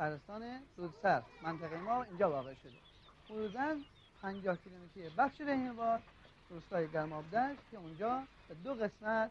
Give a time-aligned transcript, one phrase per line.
[0.00, 0.42] شهرستان
[0.76, 2.72] رودسر منطقه ما اینجا واقع شده.
[3.30, 3.76] حدودا
[4.22, 6.00] 50 کیلومتری بخش رهینوار
[6.50, 9.30] روستای گرمابدشت که اونجا به دو قسمت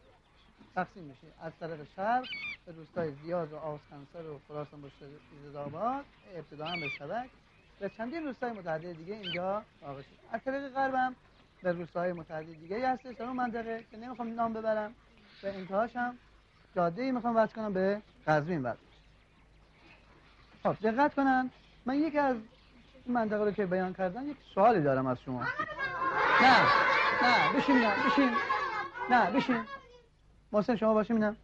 [0.74, 1.26] تقسیم میشه.
[1.42, 2.26] از طرف شرق
[2.66, 4.94] به روستای زیاد و آسکنسر و خراسان بشت
[6.36, 7.30] ابتدا هم به شبک.
[7.80, 11.16] و چندین روستای متعدد دیگه اینجا واقع شد از طریق غربم
[11.62, 13.16] به روستاهای متعدد دیگه هستش.
[13.16, 14.94] در اون منطقه که نمی‌خوام نام ببرم.
[15.42, 16.18] و انتهاش هم
[16.76, 18.89] جاده ای می‌خوام وصل کنم به قزوین خب
[20.64, 21.50] دقت کنن.
[21.86, 22.36] من یکی از
[23.06, 25.42] این منطقه رو که بیان کردم یک سوالی دارم از شما.
[26.42, 26.60] نه
[27.22, 28.30] نه بشین نه بشین.
[29.10, 29.60] نه بشین.
[30.52, 31.36] محسن شما باشیم اینم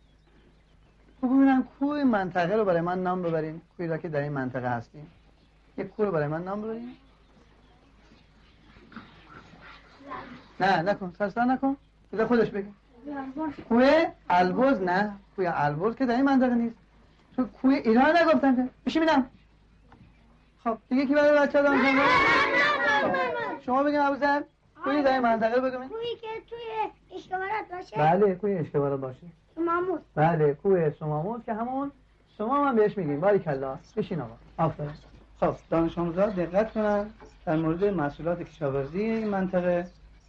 [1.20, 3.60] خب ببینم کوی منطقه رو برای من نام ببرین.
[3.76, 5.10] کوی را که در این منطقه هستیم.
[5.78, 6.96] یک کوه رو برای من نام ببرین.
[10.60, 11.76] نه نکن سرسر نکن.
[12.12, 12.68] بذار خودش بگه.
[13.68, 14.80] کوه البرز.
[14.80, 15.16] نه.
[15.36, 16.76] کوه البرز که در این منطقه نیست.
[17.36, 18.68] تو کوه ایران نگفتن که.
[18.86, 19.26] بشی میدم
[20.64, 21.78] خب دیگه کی برای بچه دارم
[23.66, 24.42] شما بگیم ابوذر
[24.84, 27.96] کوی در این منطقه بگم کوی که توی اشکوارات باشه.
[27.96, 29.26] بله کوی اشکوارات باشه.
[29.54, 31.92] سماموس بله کوه سماموس که همون
[32.38, 33.20] شما هم بهش میگیم.
[33.20, 34.34] باری کلا بشین آقا.
[34.58, 34.90] آفرین.
[35.40, 37.10] خب دانش آموزا دقت کنن.
[37.46, 39.86] در مورد محصولات کشاورزی این منطقه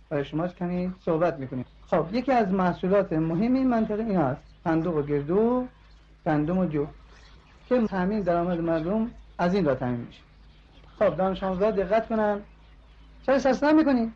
[0.09, 1.66] برای شما کمی صحبت می‌کنیم.
[1.88, 5.67] خب یکی از محصولات مهم این منطقه این است صندوق و گردو
[6.28, 6.86] گندم و جو.
[7.70, 10.22] که تامین درآمد مردم از این را تامین میشه.
[11.00, 12.40] خب دانش آموزا دقت کنن.
[13.26, 14.12] چرا سرسنم می‌کنی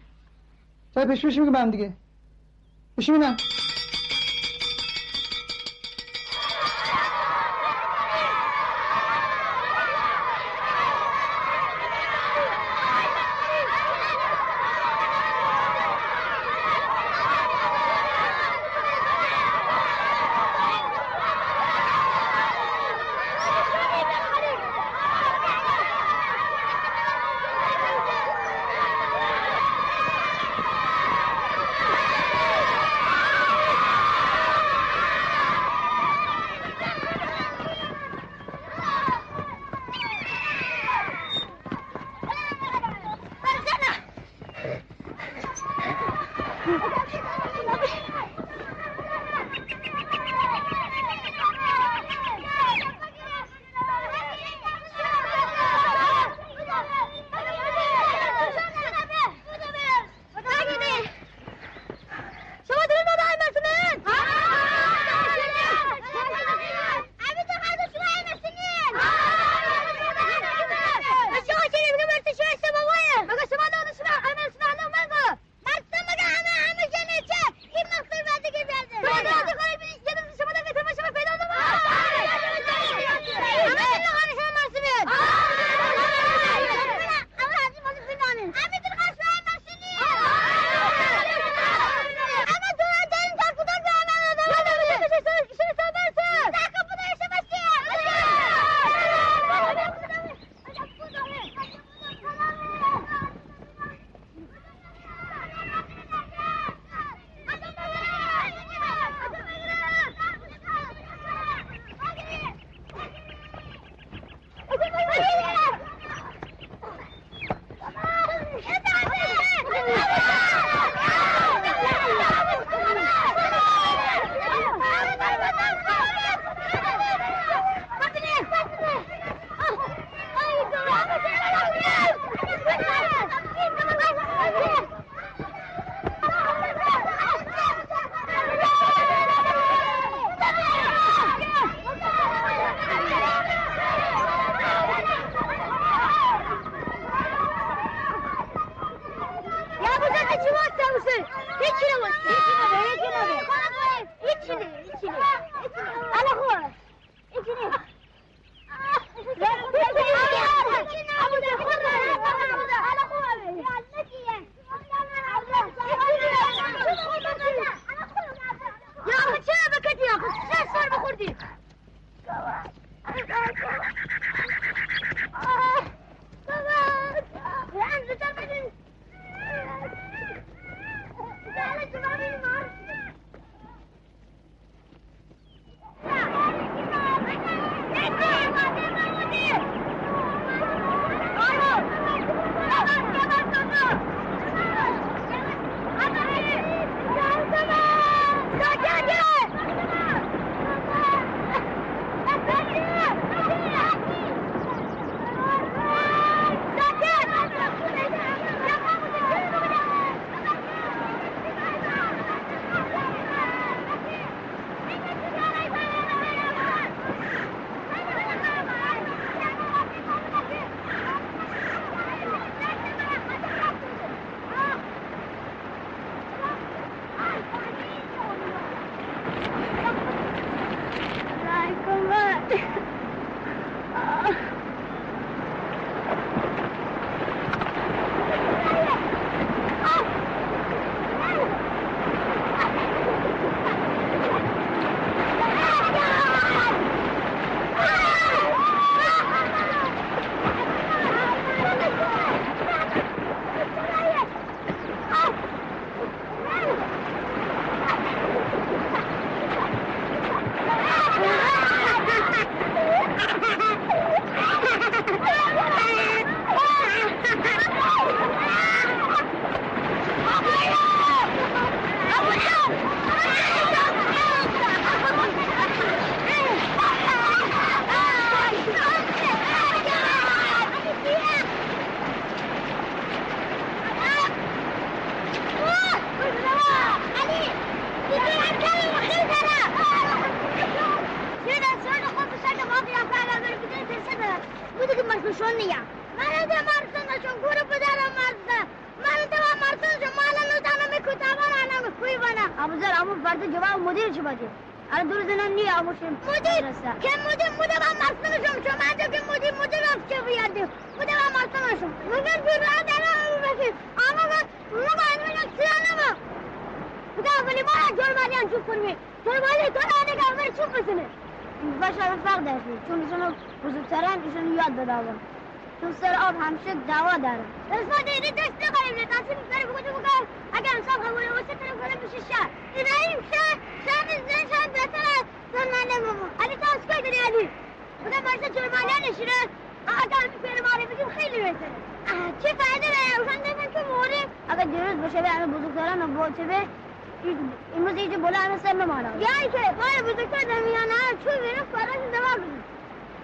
[0.96, 1.94] چرا پیش پیش میگم دیگه؟
[2.96, 3.10] پیش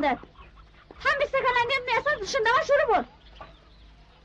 [0.00, 0.18] ببندد
[1.00, 3.08] هم بیست کلنگه میساز شندوان شروع بود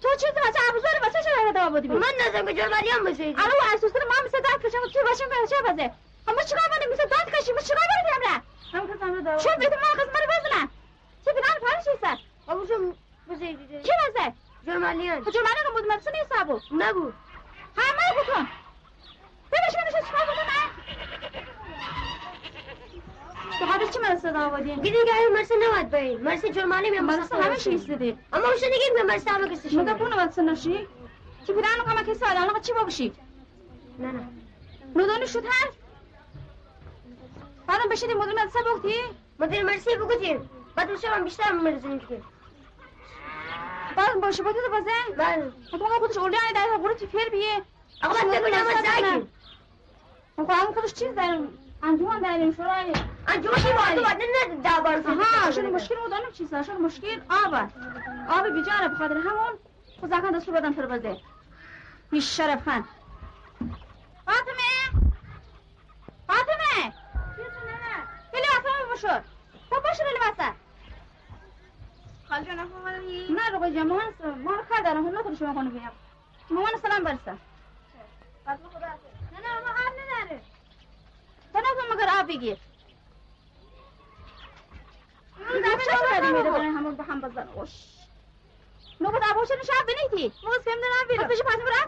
[0.01, 3.73] تو چیز واسه ابزار واسه چه داره دوا بدی من نزن کجا مریم بسید الو
[3.73, 5.91] اسوسن ما میسه داد کشم تو باشم به چه بازه
[6.27, 8.41] اما چیکار کنیم میسه داد کشیم چیکار کنیم همرا
[8.73, 10.69] هم کسم دوا چه بیت ما قسم رو بزنه
[11.25, 12.93] چه بیان فرش است ابو شو
[13.29, 14.33] بزید کی واسه
[14.65, 17.13] جرمانیان جرمانیان بود مرسنی حسابو نبود
[17.77, 18.47] همه گفتم
[24.09, 28.45] مرسا آوردین؟ دیگه دیگه مرسا نباید برین مرسا جرمانه میام مرسا همه چی استدی اما
[28.45, 29.81] اون نگیم میام مرسا همه کسی شده.
[29.81, 30.87] مگه پونه مرسا نشی
[31.47, 33.13] کی بودن کما کسی الان چی بابوشی
[33.99, 34.27] نه نه.
[34.95, 35.69] نودانو شد هر؟
[37.67, 38.95] بعدم بشه بشید مدیر مرسا بگتی
[39.39, 42.21] مدیر مرسی بگتیم بعد میشه من بیشتر مرزین که.
[43.95, 45.51] بعد باشه بوده تو بازه بله.
[45.71, 47.61] خب تو خودش اولی علی در برو تو فر بیه؟
[48.03, 48.63] آقا من بگم
[50.37, 51.39] من خودش چیز در
[51.83, 52.93] انجمن هم این شورای.
[53.27, 54.17] انجام چی باید باید
[54.49, 57.53] نه دعوار آها شون مشکل بود دانم چیزا شون مشکل آب.
[58.29, 59.59] آب بیجاره بخاطر همون
[59.99, 61.17] خود زکان دستور بدم تو بازه
[62.11, 62.83] بیش شرف خان
[64.25, 65.01] فاطمه
[66.27, 66.93] فاطمه
[68.31, 69.21] خیلی واسه بشور
[69.69, 70.53] تو باشو لباسه
[72.29, 75.89] خالجا نفهمانی نه رو جمع مامان ما کار دارم هم نکنه شما کنه بیم
[76.49, 77.31] مامان سلام برسه
[79.31, 80.41] نه نه ما هم نداره
[81.53, 82.57] تو نکن مگر آب بگیر
[85.53, 87.69] چه کاری میره برای همون به هم بزن اوش.
[89.01, 91.87] نو بود آب هوشن شب بنیتی موز کم دارم بیرم بشه پس برام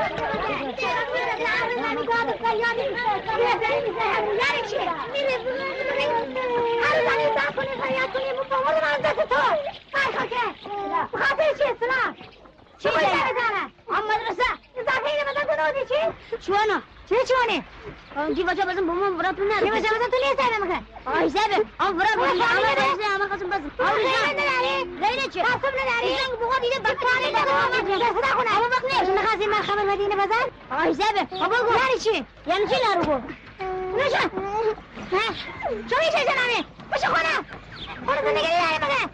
[0.00, 1.98] بگیری دیش اون
[11.90, 12.39] رو
[12.84, 12.98] میده
[13.34, 14.38] بمانو گو تو رئیس
[15.20, 17.64] جمهور خدا داری باش بنم چوانا چه چوانه
[18.34, 21.28] کی وجه بزن بوم برا تو نه کی وجه بزن تو لیه سایه مکه آی
[21.30, 25.74] سایه آم برا یا آم برا آم قسم بس آم غیر نداری غیر چه قسم
[25.80, 30.16] نداری زنگ بخو دیده بکاری نداری صدا کنه اما بخنه شما خاصی من خبر مدینه
[30.16, 33.28] بزن آی سایه آبا گو یعنی چی یعنی چی لارو گو
[33.96, 34.18] نشا
[35.12, 35.34] ها
[35.90, 37.34] چه میشه جنانه بشه خونه
[38.06, 39.10] خونه زندگی داری مگه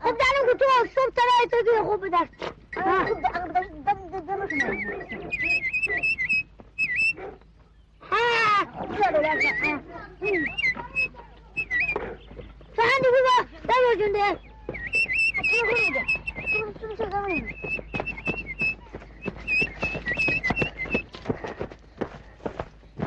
[0.00, 2.28] خب دارم که تو صبح ترای تو توی خوب بدر
[12.76, 14.38] فهندی بابا دارو جونده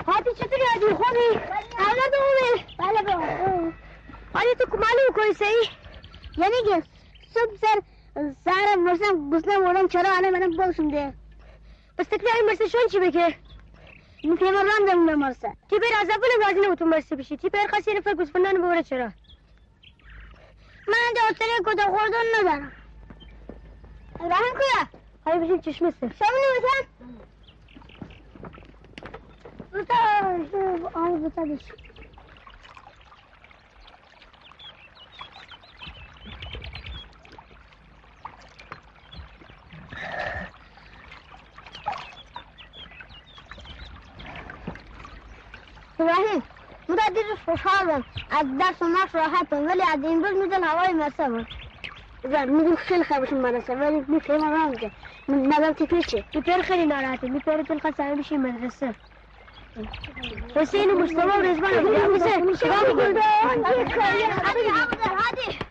[0.07, 1.39] هاتی چطوری آجی خوبی؟
[1.79, 3.71] اولاد خوبی؟ بله بابا
[4.33, 5.69] آیا تو معلوم کوئی صحیح
[6.37, 6.83] یعنی که
[7.33, 7.81] صبح سر
[8.45, 11.13] سر مرسم بسنم ورم چرا آنه منم بوشم ده
[11.97, 13.35] بس تکلیه مرسه شون چی بکه
[14.23, 17.37] میفهم رام دم مرسه تی بیر از اول بازی نبودم مرسه بشی.
[17.37, 19.13] تی بیر خاصی نفر گوسفندان بوره چرا؟
[20.87, 20.95] من
[21.29, 22.71] اتره کتا خوردن ندارم.
[24.19, 24.87] رحم کیا؟
[25.27, 26.11] های بشیم چشمه سر.
[26.19, 27.21] شامونی بسن
[29.73, 31.73] بسا آمو بسا بشی
[45.99, 46.43] ابراهیم
[46.89, 48.03] مدیر خوشحالم
[48.39, 51.47] از درس و ماش راحتم ولی از این روز میدل هوای مرسه بود.
[52.23, 54.91] زن می‌دونم خیلی خیلی مدرسه ولی می‌فهمم هم که
[55.27, 58.95] نظر تیپیر چه؟ تیپیر خیلی ناراحته میپره تل خواست سر بشی مدرسه.
[60.55, 63.19] حسین و مصطفی و رزبان حسین شما بگل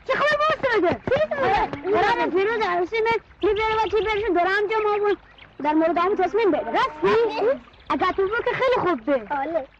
[0.07, 1.01] چه خبر باست بده
[1.93, 3.07] برام پیروز حسین
[3.43, 5.19] می‌بره و تیپیرشون درام جمع بود.
[5.63, 7.47] در مورد همون تصمیم بده راستی؟
[7.91, 9.76] اگر تو که خیلی خوب به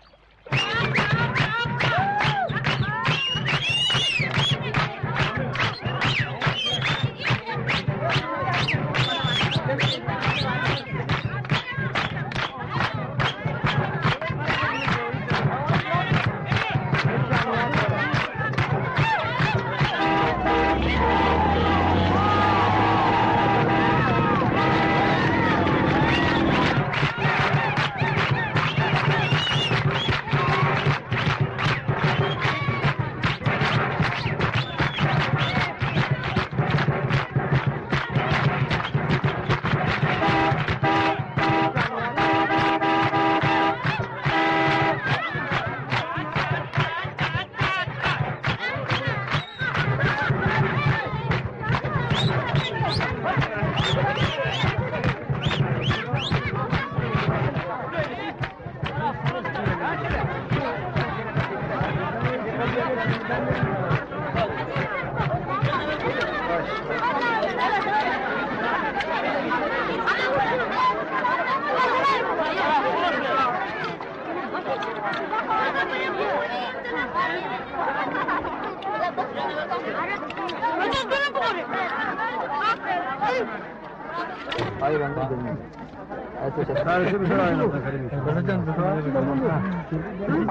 [86.75, 87.83] Karışımızı aynadı.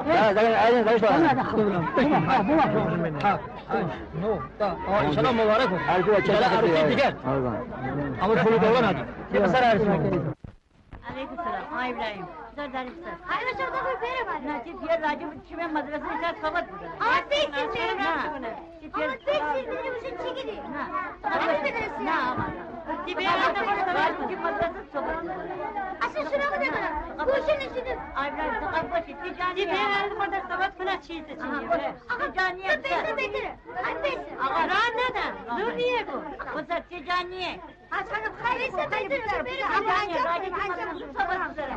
[0.10, 1.08] Ya zaten aynen karıştı.
[4.22, 4.76] No, da.
[5.08, 6.22] İnşallah mübarek olsun.
[6.22, 7.14] İnşallah arifin diker.
[8.22, 9.06] Ama şunu da olan hadi.
[9.34, 9.90] Yapasar arifin.
[11.12, 11.62] Aleyküm selam.
[11.72, 12.26] Ha İbrahim.
[12.50, 13.14] Güzel dermişler.
[13.26, 14.42] Hayır aşağıda koy pere var.
[14.58, 16.86] Necip yer racım çimen madrasını içer kapat burada.
[17.00, 17.98] Ama tek çizdirim.
[18.94, 20.64] Ama tek çizdirim için çekileyim.
[20.64, 20.84] Ne?
[21.30, 22.06] Ama tek çizdirim.
[22.06, 22.48] Ne ama.
[26.06, 27.18] Asıl şuna mı demem?
[27.18, 27.98] Kurşun işidir.
[28.16, 29.68] Aylar sakat başı ticaniye.
[29.68, 31.80] Bir herhalde burada sakat falan çiğse çiğniyor.
[32.34, 32.68] Ticaniye.
[32.68, 33.48] Köpeği de bekir.
[33.86, 34.38] Annesi.
[34.42, 35.34] Ağa rahat neden?
[36.08, 36.24] Bu?
[36.54, 36.76] Bu da.
[37.96, 39.46] Başkanım hayırlısı bildiriyor.
[39.46, 41.76] Benim amcam amcam sabah üzere.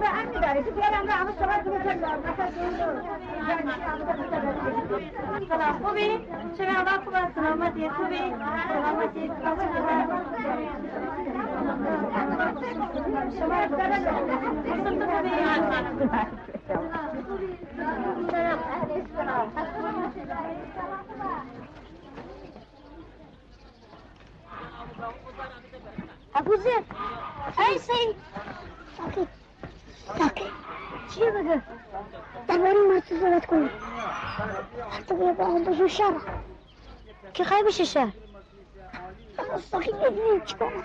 [0.00, 0.76] Ve hangi darisi?
[0.76, 1.98] Bir adam daha sabah üzere.
[5.48, 6.26] Selam kubi.
[6.56, 8.34] Şimdi Allah kuba selamet et kubi.
[8.68, 9.30] Selamet et.
[13.38, 13.68] Selam.
[19.16, 19.48] Selam.
[26.62, 26.82] Zer.
[27.56, 28.04] Hey say.
[28.96, 29.28] Sakit.
[30.18, 30.52] Sakit.
[31.14, 31.62] چیه بگه
[32.48, 33.70] درباره مرسی صحبت کنیم
[34.90, 36.20] حتی بیا با هم بشو شهر
[37.34, 38.12] که خواهی بشه شهر
[39.70, 40.82] ساکت ببینیم چی کنم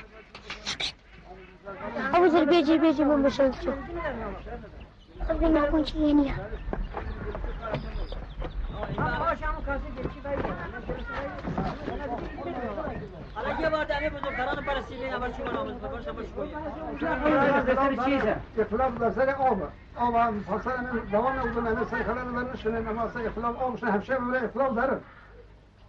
[2.13, 3.71] ابو ذر بیجی بیجی من بشو چو
[5.27, 6.33] خب نکن چی یه نیا
[13.45, 16.45] حالا یه بار دمه بزرگتران پرستیدین اول شما نامز بکن شما.
[16.99, 19.61] شکویه اخلاف در سر آب
[19.95, 20.43] آب هم
[20.77, 24.75] همین دوام نبودن همین سر خلال من نشونه اما سر اخلاف آبشون همشه بوده اخلاف
[24.75, 24.99] داره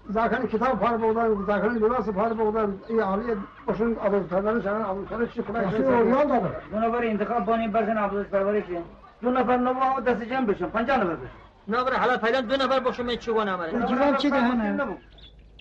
[0.08, 2.78] زاکن کتاب پار بودن زاکن لباس پار بودن.
[2.88, 3.22] این عالی
[3.66, 6.26] باشون آبوزتران شدن آبوزتران چی خلاص شد اوریان
[6.72, 8.82] دو نفر انتخاب بانی برسن عبدالله پروری کن
[9.22, 10.66] دو نفر نبا دست جمع بشن.
[10.66, 11.30] پنجاه نفر بشن.
[11.68, 13.16] نه حالا فعلا دو نفر باشم من
[13.48, 14.96] نماره جواب چی دهنه؟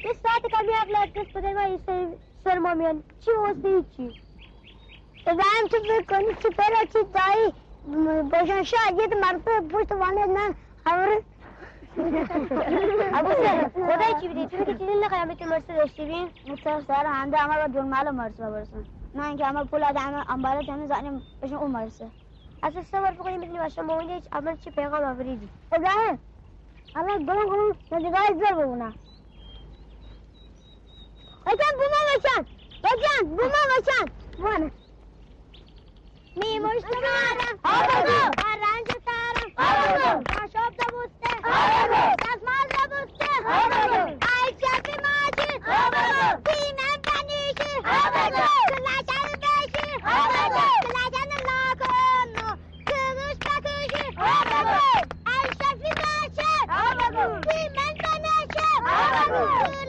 [0.05, 1.79] اول دست بده من یه
[2.43, 4.13] سر ما میان چی واسه چی
[5.27, 7.53] هم تو بکنی که برا چی دایی
[8.31, 11.23] باشن شاید یه مرتبه پشت وانه نه خبره
[13.13, 17.05] ابو سر خدای چی بیدی چون که چیزی نخوایم تو مرسه داشتی بین مطور سر
[17.05, 18.85] هنده همه را جون مال مرسه برسن
[19.15, 22.11] نه اینکه همه پول از همه انبارت همه زنیم بشن اون مرسه
[22.63, 26.19] از سه بار بکنیم می‌تونی باشن مومن هیچ عمل چی پیغام آفریدی ابراهیم
[26.95, 28.95] الان گلون گلون ندگاه زر ببونم
[31.45, 32.45] Hasan buna Hasan.
[32.83, 34.07] Hasan buna Hasan.
[34.43, 34.69] Bana.
[36.35, 37.47] Mimur Sınara.
[37.63, 38.17] Ağladı.
[38.49, 39.43] Arancı Sara.
[39.67, 40.23] Ağladı.
[40.23, 41.31] Kaşop da buste.
[41.49, 42.01] Ağladı.
[42.23, 43.29] Tasmaz da buste.
[43.47, 44.17] Ağladı.
[44.33, 45.61] Ayça bir macun.
[45.71, 46.43] Ağladı.
[46.43, 47.71] Kıymem ben işi.
[47.87, 48.43] Ağladı.
[48.69, 50.05] Kılaçanın beşi.
[50.05, 50.65] Ağladı.
[50.85, 52.57] Kılaçanın lakonu.
[52.85, 54.05] Kılıç takışı.
[54.21, 54.79] Ağladı.
[55.35, 56.67] Ayşe bir macun.
[56.69, 57.41] Ağladı.
[57.41, 58.65] Kıymem ben işi.
[58.89, 59.82] Ağladı.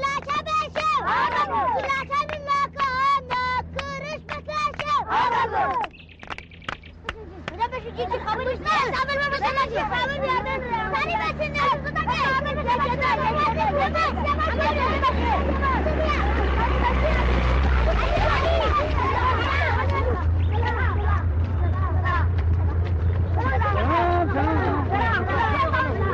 [23.75, 24.75] Tamam tamam.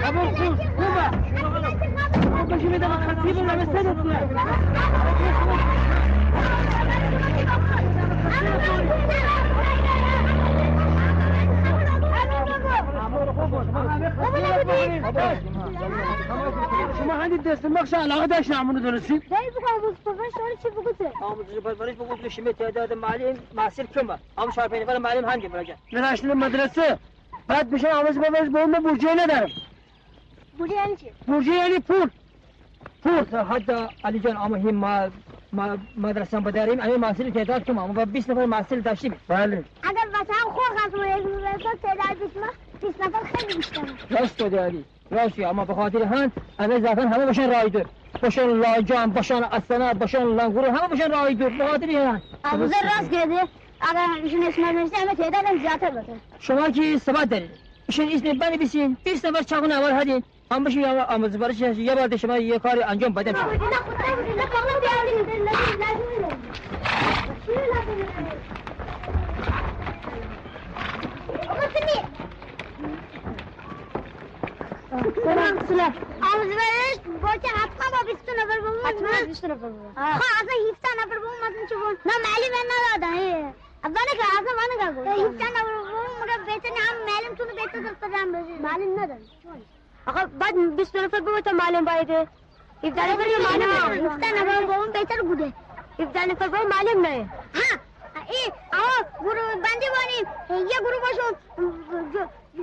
[0.03, 0.55] Kabul kul.
[0.77, 1.11] Kuma.
[1.29, 2.00] Şuna bakalım.
[2.51, 3.55] Tani besin ya.
[3.65, 4.41] Sudah ke.
[14.21, 15.41] Sabar biar
[16.99, 21.05] شما هندی دست مخش علاقه داشتن bu kadar bu sefer sonra çi bu kutu.
[21.29, 24.17] آموزش پرورش بگو تو شیمه تعداد معلم محصول کمه
[24.55, 26.99] شاید نفر معلم هنگی برگه نراشتن مدرسه
[27.49, 29.51] بعد میشه آموز باباش به اون بورجه ندارم
[30.59, 31.09] Bu yani çi.
[31.27, 32.09] بورجه یعنی پول
[33.03, 35.11] پول حتی علی جان اما هم ما
[35.53, 39.65] ما مدرسه بداریم اما محصول تعداد کمه اما 20 نفر محصول داشتیم بله
[40.13, 42.51] vatan خور قسم یک روزه تعداد bitme.
[42.83, 44.21] Biz nafar خیلی بیشتره.
[44.21, 47.85] راست داری راستی اما به خاطر هن همه زفن همه باشن رایدر
[48.23, 53.41] باشن لاجان باشن اسنا باشن لنگورو همه باشن رایدر به خاطر هن Abuzer rast geldi.
[53.91, 56.13] Agar işin esmer verirse ama تعدادم زیادتر باشه.
[56.39, 57.51] شما که ثبات دارید
[57.89, 62.17] ایشون اسم بنویسین 20 نفر چاقون اول هدین هم بشین یا آموزش برش یه بار
[62.17, 63.43] شما یه کاری انجام بدم شما
[76.35, 76.57] آموزش
[77.23, 81.37] باشه حتما با 20 نفر بمون حتما 20 نفر بمون خب اصلا 17 نفر بمون
[81.45, 86.39] مثلا چه بمون نه معلم ندادن اول که اصلا من نگو 17 نفر بمون مگه
[86.47, 89.21] بهتر هم معلم تونو بهتر دستم بشه معلم ندادن
[90.07, 95.23] آقا بعد 20 نفر بود تا معلم باید 17 نفر معلم 17 نفر بمون بهتر
[95.23, 95.53] بوده
[95.99, 97.79] 17 نفر بود معلم نه ها
[98.31, 101.35] ای آقا گروه بندی بانیم یه گروه باشون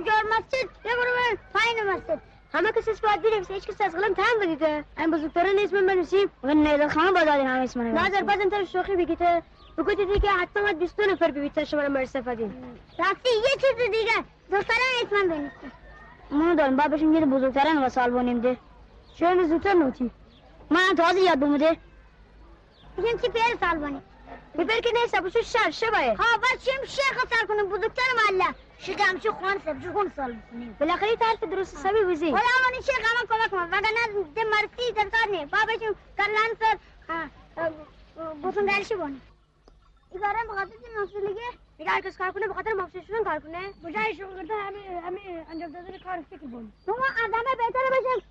[0.06, 2.20] جار مسجد یه گروه پایین مسجد
[2.54, 6.30] همه کسی اسم باید بنویسه هیچ کسی از قلم تهم بگیده این بزرگترین اسم بنویسیم
[6.42, 9.42] و نیدر خانه باید آدین همه اسم نظر بعد انتر شوخی بگیده
[9.78, 13.90] بگو دیدی که حتما باید 20 نفر ببید شما رو مرسه فدیم راستی یه چیز
[13.90, 15.72] دیگه دختران اسمم بنویسیم
[16.30, 18.56] منو دارم بابشون یه بزرگترین و سال بانیم ده
[19.14, 20.10] چرا زودتر نوتی
[20.70, 21.76] من تازه یاد بموده
[22.98, 24.02] بگیم چی پیر سال بانیم
[24.58, 28.54] ببر که نیست بشو شر شبه ها بس چیم شیخ سر کنیم بزرگتر محله.
[28.78, 32.82] شکم چی؟ خوان سب چی خون سال بکنیم بالاخره تعرف درست حسابی بزی ولی آمانی
[32.86, 35.46] شیخ اما کمک ما وگرنه ده مرسی درکار نی.
[35.46, 36.78] بابشون کرلان سر.
[38.48, 39.22] بسون گرشی بانیم
[40.12, 41.40] این کارم بخاطر چی نفسلیگه
[41.78, 45.00] میگه هر کس کار کنه به خاطر مافشه شدن کار کنه بجای شغل کرده همه
[45.00, 48.22] همه انجام دادن کار فکر بانیم تو ما آدم بهتر بشیم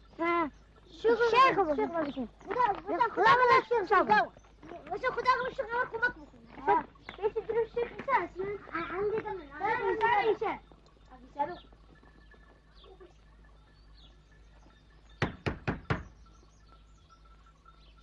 [1.02, 4.10] شیخ باشیم خدا بلا شیخ شاید
[4.90, 7.92] واسه خدا شیخ اما کمک بکنه بیشتر درو شیخ
[8.38, 10.38] نیست من عندي كمان انا ايش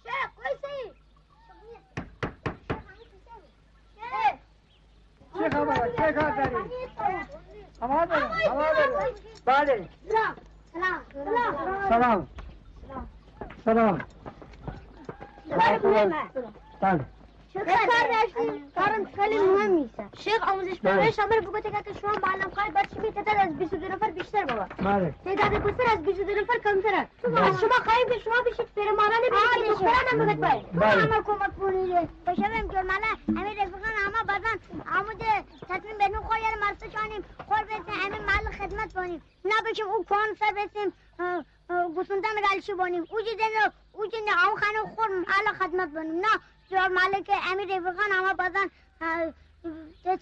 [0.04, 1.03] شيخ كويسين
[5.44, 6.56] چه خبره چه کار داری
[7.82, 9.88] هوا داره هوا داره بله
[10.72, 11.54] سلام سلام
[11.88, 12.28] سلام
[13.64, 13.98] سلام
[15.82, 16.28] سلام
[16.80, 17.13] بله شیخ
[17.60, 22.50] کار داشتیم کارم خیلی مهم نیست شیخ آموزش پرورش همه رو بگو که شما معلم
[22.50, 24.66] کار بعد چی تعداد از 22 نفر بیشتر بابا.
[24.78, 25.14] بله.
[25.24, 27.08] تعداد پسر از 22 نفر کمتره.
[27.48, 30.90] از شما خواهیم که شما بشید پیرمانان بشید که دختران هم بگید باید بله.
[31.02, 34.58] همه کمک بونیده بشویم که مالا همه رفقان همه بازن
[34.98, 40.04] آموده تصمیم بینو خویر مرسه شانیم خور بسیم همه محل خدمت بانیم نه بشیم او
[40.04, 40.92] کان سر بسیم
[41.96, 43.04] گسوندن گلشی بانیم.
[43.10, 43.44] او جیدن
[43.92, 46.28] او جیدن او خانه خور محل خدمت بانیم نه.
[46.74, 48.68] جور مالک امیر رفقان همه بازن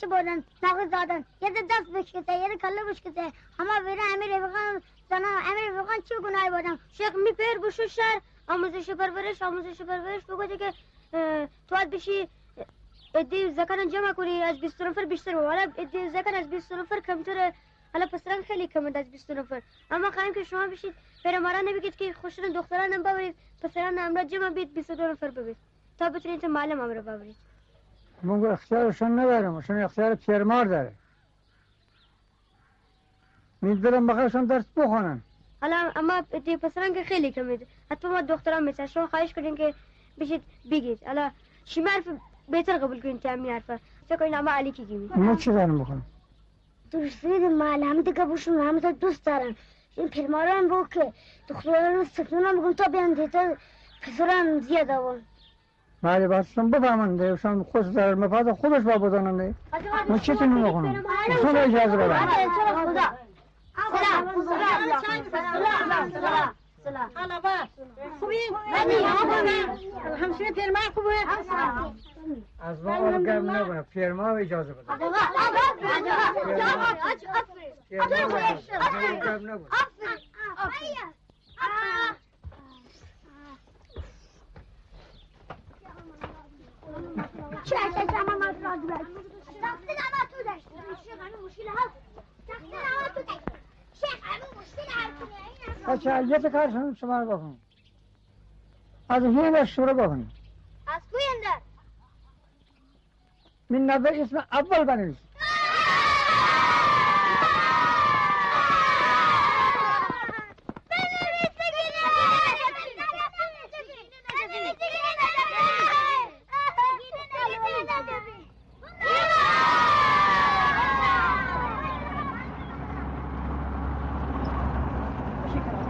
[0.01, 1.25] چه بودن؟ نقص دادن.
[1.41, 6.01] یه ده دست بشکته یه ده کله بشکته همه بیره امیر رفقان زنا امیر رفقان
[6.09, 8.21] چه گناهی بودن؟ شیخ می پیر بشو شر.
[8.49, 10.73] آموزش پرورش آموزش پرورش بگو دیگه.
[11.69, 12.29] تو باید بشی
[13.15, 14.43] ادی زکان جمع کنی.
[14.43, 17.55] از 20 نفر بیشتر بود حالا ادی زکان از 20 نفر کمتره
[17.93, 19.62] حالا پسران خیلی کمند از 20 نفر.
[19.91, 23.37] اما خواهیم که شما بشید پیرماران نبگید که خوشتون دختران هم ببرید.
[23.62, 25.57] پسران هم را جمع بید 22 نفر ببرید.
[26.03, 27.37] تا بتونید تو معلم هم را ببرید
[28.23, 30.93] من اختیارشون ندارم شون اختیار پیرمار داره.
[33.61, 35.23] میدارم بخیرشون درس بخونن.
[35.62, 39.75] حالا اما ادی پسران که خیلی کمید حتی ما دختران میسن شما خواهش کنین که
[40.19, 41.05] بشید بگید.
[41.07, 41.31] حالا
[41.65, 42.05] شما حرف
[42.49, 45.79] بهتر قبول کنین که همی حرفه فکر کنین اما علی کی گیمی ما چی دارم
[45.79, 46.03] بخونم؟
[46.91, 49.57] دوست دیدم معلم دیگه بوشون همه دوست دارن.
[49.97, 51.12] این پیرماران رو که
[51.49, 53.55] دختران سکنان بگم تا بیان دیتا
[54.03, 55.23] پسران زیاده بود
[56.03, 59.55] بله باتشون بفهمن دیوشان خود در مفاد خودش با بدانن دی
[60.09, 62.29] ما چی تونیم بخونم اصلا اجازه بدن
[72.61, 74.97] از ما آن گرم نبونه پیرمار اجازه بدن
[77.88, 81.09] پیرمار گرم نبونه چه چه اما ما راضی
[85.93, 86.92] باش تقصیر اما تو داشتی شیخ همین مشکل هست
[89.62, 90.71] تقصیر اما تو داشتی.
[91.05, 91.41] شیخ همین
[94.59, 97.57] مشکل هست بچه الیت کارشون شما رو بخون.
[99.09, 100.31] از هیل شروع بخون.
[100.87, 101.61] از کوی اندر.
[103.71, 105.17] من نظر اسم اول بنویس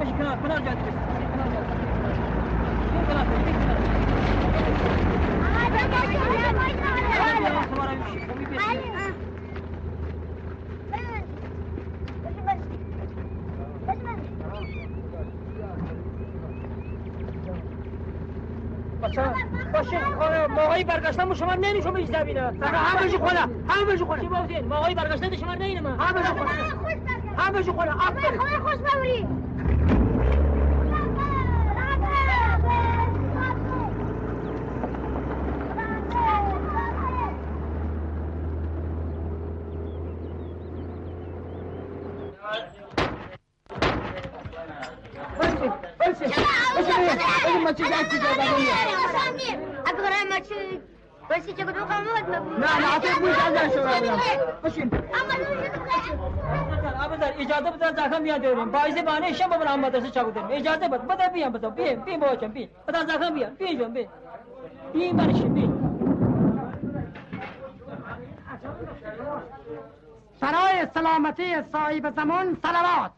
[0.00, 0.90] بشی کنار کنار جا دیگه
[1.32, 1.58] کنار جا
[2.94, 3.26] این کنار
[5.68, 8.78] این کنار شما رو میشی خب میپیشی
[19.02, 19.32] مثلا
[19.72, 23.08] باشه خانه ماهایی برگشتن شما نمیشم ایش زمینه همه
[23.96, 24.22] جو خونه
[24.68, 26.50] ماهایی برگشتن شما نینه من همه جو خونه.
[27.38, 27.90] همه جو خونه.
[27.90, 28.38] آفرین.
[28.38, 28.78] خونه خوش
[51.32, 52.04] بسی چه کدوم خواهم
[52.58, 54.20] نه نه آتش بوش از در شما بودم
[54.62, 54.90] باشین
[57.00, 61.28] ابزار اجازه بده زخم بیاد بریم باعث بانه شب برام مدرسه داریم اجازه بده بده
[61.28, 63.38] بیام بده بیم بیم بابا بیم بده زخم
[63.74, 64.08] جون بیم
[64.92, 65.92] بیم برشیم بیم
[70.40, 73.10] برای سلامتی صاحب زمان سلوات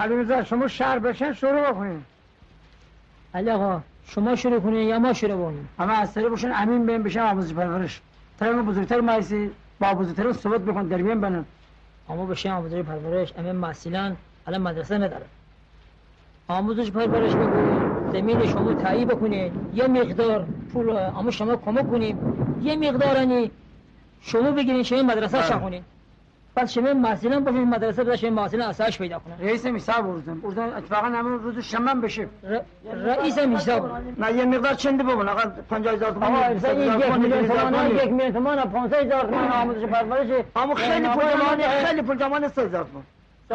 [0.00, 2.04] علی شما شهر بشن شروع بکنین
[3.34, 7.02] علی آقا شما شروع کنین یا ما شروع کنیم؟ اما از سری باشن امین بین
[7.02, 8.00] بشن آموزش پرورش
[8.40, 11.44] ترم بزرگتر مایسی با بزرگتر صحبت بکن در میان بنن
[12.08, 13.32] اما بشه آموزش پرورش.
[13.38, 14.16] امین محصیلان
[14.46, 15.26] الان مدرسه نداره.
[16.48, 22.18] آموزش پرورش بگو زمین شما تایی بکنه یه مقدار پول اما شما کمک کنیم
[22.62, 23.50] یه مقدارنی
[24.20, 25.70] شما بگیرین شما مدرسه شا
[26.54, 30.76] بعد شما محصیلان باشین مدرسه بده شما محصیلان اساش پیدا کنن رئیس میثاق بردم بردم
[30.76, 32.28] اتفاقا همون روز شنبه بشه.
[33.04, 34.00] رئیس میثاق.
[34.18, 37.90] نه یه مقدار چنده ببون آقا 50000 تومان آقا یک تومان، میلیون تومان.
[37.90, 40.44] یک میلیون تومان 500 هزار تومان آموزش پرورش.
[40.56, 41.22] اما خیلی پول
[41.86, 43.04] خیلی پول جمانه 3000 تومان.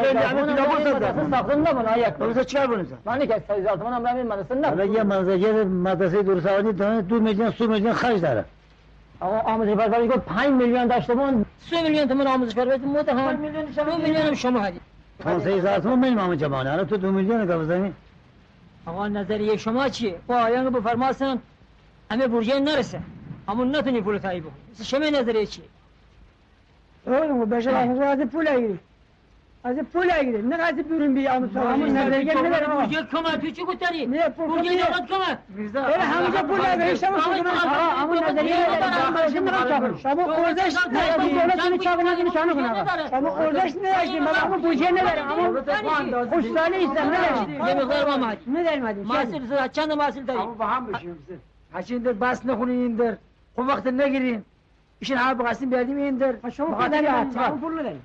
[0.05, 1.31] خیلی همه 3000 مدرسه تومان.
[1.31, 5.63] ساختن نبود یک درسته چیکار بونیم من که 3000 تومان هم مدرسه حالا یه مدرسه
[5.63, 8.45] مدرسه درسوانی داره دو میلیون سه میلیون خرج داره.
[9.23, 13.97] آقا آموزش پرورش گفت 5 میلیون داشته بون 3 میلیون تومان آموزش پرورش متهم 2
[13.97, 14.79] میلیون هم شما هدی
[15.19, 17.93] 500 هزار تومان میلیون جمانه الان تو دو میلیون که بزنی
[18.85, 21.39] آقا نظریه شما چیه با آیان بفرماسن
[22.11, 22.99] همه برجه نرسه
[23.47, 25.65] اما نتونی پول تایی بکنی شما نظریه چیه
[27.07, 28.79] اون بشه از پول اگیری
[29.65, 32.79] از پول اگیری نه از بیرون بی آموزش همون نظریه نداره آقا.
[32.79, 34.85] برجه کما تو چی گفتاری نه، پول برجه کمیه.
[34.85, 38.55] دولت کما بله همونجا پول اگیری شما شما همون نظریه
[39.97, 44.91] شما ارزش نداری دولت اینو چاق نکنه شانو کنه شما ارزش نداشتی ما همون بودجه
[44.91, 50.65] نداره همون خوشسالی است نداشتی یه مقدار ما ماهی نداریم محصول چند محصول داری؟ با
[50.65, 51.27] هم بشیم
[51.89, 53.17] این در بس نخونین این در
[53.55, 54.43] خب وقت نگیرین
[54.99, 58.01] ایشون همه بقاسیم بیادیم این در شما داریم پول نداریم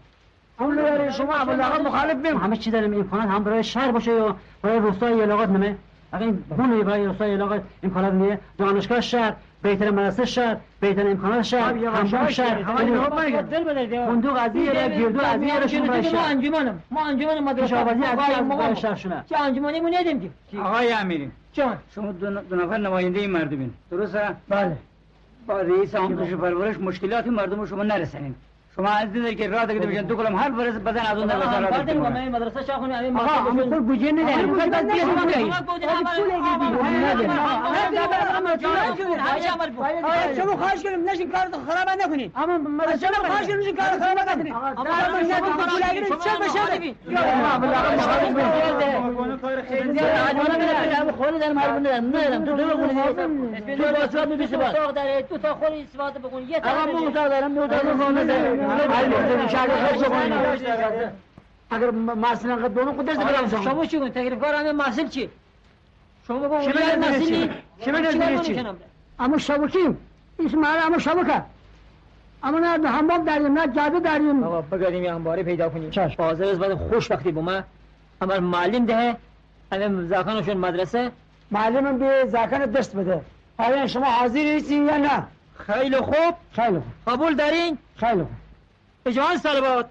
[0.59, 2.37] پول نداریم شما ابوالعقل مخالف بیم.
[2.37, 5.77] همه چی داریم امکانات هم برای شهر باشه یا برای روستای علاقات نمه.
[6.13, 8.39] اگر این بونه برای روستای علاقات امکانات نیه.
[8.59, 12.63] دانشگاه شهر بهتر مدرسه شهر بهتر امکانات شهر همون شهر.
[12.63, 16.31] فندق از این یه گردو از این یه ما شهر.
[16.31, 16.83] انجمنم.
[16.91, 20.59] ما انجمن مدرسه کشاورزی از این ما برای شهر شونه چه انجمنی مو ندیم که؟
[20.59, 21.31] آقای امیری.
[21.53, 21.77] جان.
[21.95, 23.71] شما دو نفر نماینده این مردمین.
[23.91, 24.77] درسته؟ بله.
[25.47, 28.35] با رئیس آموزش و پرورش مشکلات مردم رو شما نرسنین
[28.79, 31.39] شما از این که راه دیگه بشن دو کلم هر برس بدن از اون در
[31.39, 34.85] بسر راه دیگه ما مدرسه شاه خونی همین آقا همون پول بودجه نداریم پول بس
[34.85, 35.51] بیاد پول اگیری
[40.03, 43.99] آقا شما خواهش کنیم نشین کارتو خراب نکنین اما از شما خواهش کنیم نشین کارتو
[44.05, 46.59] خراب نکنین اما نداریم پول اگیری چه بشه
[55.23, 56.61] تو تا خوری استفاده بکن یه
[61.71, 65.31] اگر مثلا قد دونو قدرت برام شما چی کن تکلیف کار همه محصول چی
[66.27, 67.51] شما نظریه چی؟ محصولی
[67.85, 68.65] شما کنی چی؟
[69.19, 69.99] اما شبکیم
[70.39, 71.43] اسم اما شبکه
[72.43, 76.59] اما نه حمام داریم نه جادو داریم آقا بگردیم یه انباره پیدا کنیم بازار از
[76.59, 77.63] بعد خوش وقتی بوما
[78.21, 79.17] اما معلم ده
[79.73, 81.11] همه زاکانشون مدرسه
[81.51, 83.21] معلمم به زاکن دست بده
[83.59, 85.23] آیا شما حاضر هستین یا نه
[85.67, 88.48] خیلی خوب خیلی خوب قبول دارین خیلی خوب
[89.07, 89.91] اجوان سلوات.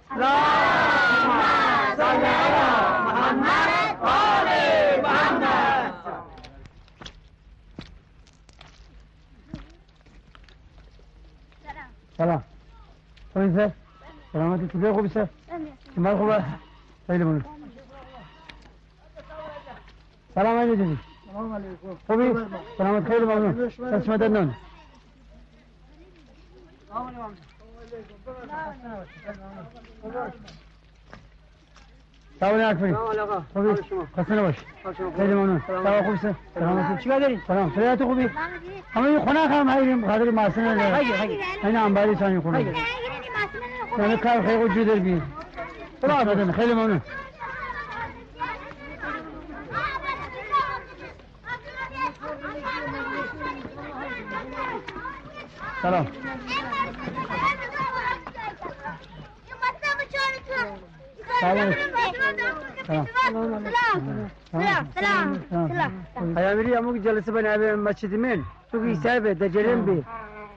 [12.18, 12.44] سلام.
[13.34, 13.72] خوبی سر؟
[14.34, 15.28] سلامتی تو خوبی سر؟
[15.96, 16.44] شما خوبه؟
[17.08, 17.46] خیلی ممنون.
[20.36, 20.98] سلام علیکم
[22.08, 22.34] خوبی؟
[22.78, 23.52] سلامت خیلی ممنون.
[23.92, 24.56] دست مدد نون
[26.90, 27.57] سلام علیکم
[32.74, 32.94] خوبی؟
[34.18, 34.56] خسته نباش
[35.18, 35.62] خیلی ممنون.
[35.68, 36.04] سلام.
[36.04, 37.72] خوبی سر سلامتی چیکار داری سلام.
[37.76, 38.30] سلامت خوبی؟
[38.94, 40.98] همه این خونه هم هاییم خاطر ماسن نه
[41.64, 42.74] این انباری سانی خونه
[43.98, 45.22] نه کار خیلی جو در بی.
[46.02, 47.02] سلام خیلی ممنون.
[55.82, 56.08] سلام.
[61.42, 61.74] سلام
[64.96, 70.04] سلام سلام پیامبری همون جلسه بنابه مسجد من تو کی صاحب در جریان بی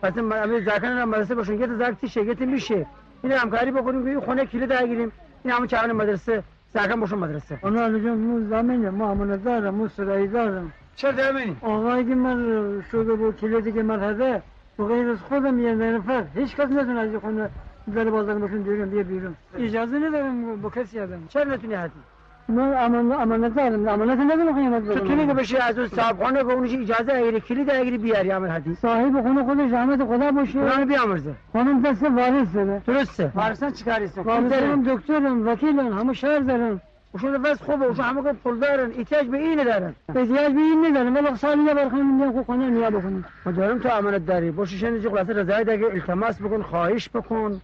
[0.03, 2.87] پس ما زاکن را مدرسه باشون که زاکتی شگت میشه
[3.23, 5.13] این همکاری بکنیم که خونه کلید گیریم
[5.45, 6.43] این همون چهان مدرسه
[6.75, 11.57] زاکن باشون مدرسه اونا جان مو زمینه ما امانت دارم مو سرایی دارم چرا دامنی
[11.63, 14.43] آقایی که من شده بود کلیدی که مرحله
[14.79, 17.51] و غیر از خودم یه نفر هیچ کس نتونه از این خونه
[17.95, 22.01] در بازار باشون بیرون بیا بیرون اجازه ندارم با کسی آدم چرا نتونی حدی
[22.49, 26.53] من امان امانت دارم امانت ندارم تو بدم کلید بشی از اون صاحب خانه به
[26.53, 30.85] اونش اجازه اگری کلید اگری بیاری عمل حدی صاحب خونه خودش رحمت خدا باشه قرآن
[30.85, 36.81] بیامرزه خانم دست وارث داره درسته وارثان چیکاری است وارثم دکترم وکیلم همه شهر دارم
[37.15, 40.87] وشون بس خوبه وشون همه که پول دارن احتیاج به اینه دارن احتیاج به این
[40.87, 44.27] ندارم ولی سالی یه بار خانم میگم خب خونه نیا بکنم ما دارم تو امانت
[44.27, 47.61] داری باشی شنیدی خلاصه رضایت اگه التماس بکن خواهش بکن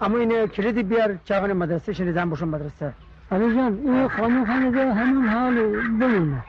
[0.00, 2.92] اما اینه کلیدی بیار چاقن مدرسه شنیدم باشون مدرسه
[3.32, 5.54] علی جان این خانه ده همون حال
[6.00, 6.44] بمونه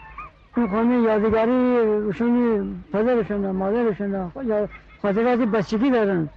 [0.57, 4.69] این خانه یادگاری روشونی پدرشون مادرشون یا
[5.01, 6.29] خاطرات بچگی دارن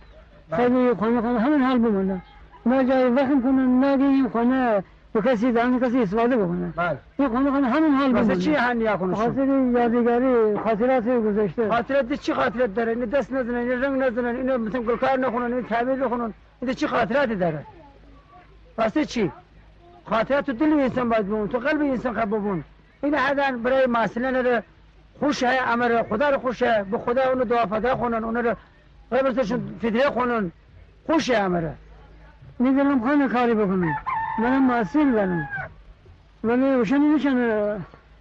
[0.57, 2.23] خیلی خانه خانه همون حال بمونه
[2.67, 4.83] نه جای وقت کنن نه که این خانه
[5.13, 6.99] به کسی دهن کسی استفاده بکنه؟ بله.
[7.19, 11.69] این خانه خانه همون حال بمونه چی هنیا کنشون خاطر یادگاری خاطرات گذشته.
[11.69, 15.53] خاطرت ده چی خاطرت داره؟ اینه دست نزنن اینه رنگ نزنن اینه مثلا گلکار نخونن
[15.53, 17.67] اینه تعبیر نخونن اینه چی خاطراتی داره؟
[18.79, 19.33] واسه چی؟
[20.05, 22.65] خاطرات تو دل انسان باید بمون تو قلب انسان خب بمون.
[23.03, 24.63] این حدن برای معصله نره.
[25.21, 28.55] خوش ہے امر خدا رو خوش ہے به خدا اونو دعا فدا خونن اونو رو
[29.13, 30.53] قبرتشون فدیه خونن.
[31.07, 31.75] خوش ہے امره
[32.59, 33.95] می‌دونم خانه کاری بکنم
[34.39, 35.49] منم محصول دارم
[36.45, 37.37] ولی روشنی نمیشن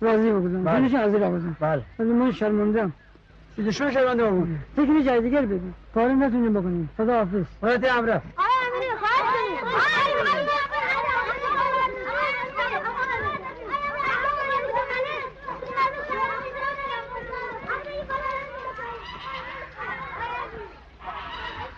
[0.02, 0.80] راضی بکنم بله.
[0.80, 1.82] نمیشن حاضر بکنم بله.
[2.00, 2.94] ولی من شرمندم
[3.58, 6.90] دشمن شرمنده بمون فکر جای دیگر بدیم کاری نتونیم بکنیم.
[6.98, 7.46] خدا حافظ.
[7.60, 8.22] خواهش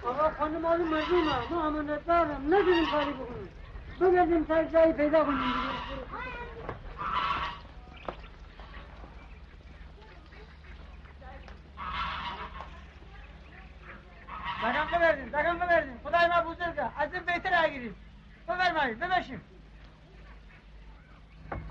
[0.04, 3.50] آقا خانم معلوم مردمه ما امانت دارم ندونیم کاری بکنیم.
[4.02, 5.74] بگردیم تا جایی پیدا کنیم دیگه.
[14.62, 17.96] زکم ببردیم زکم ببردیم خدای ما بزرگه از این بهتر اگیریم
[18.48, 19.42] ببرمایید ببشیم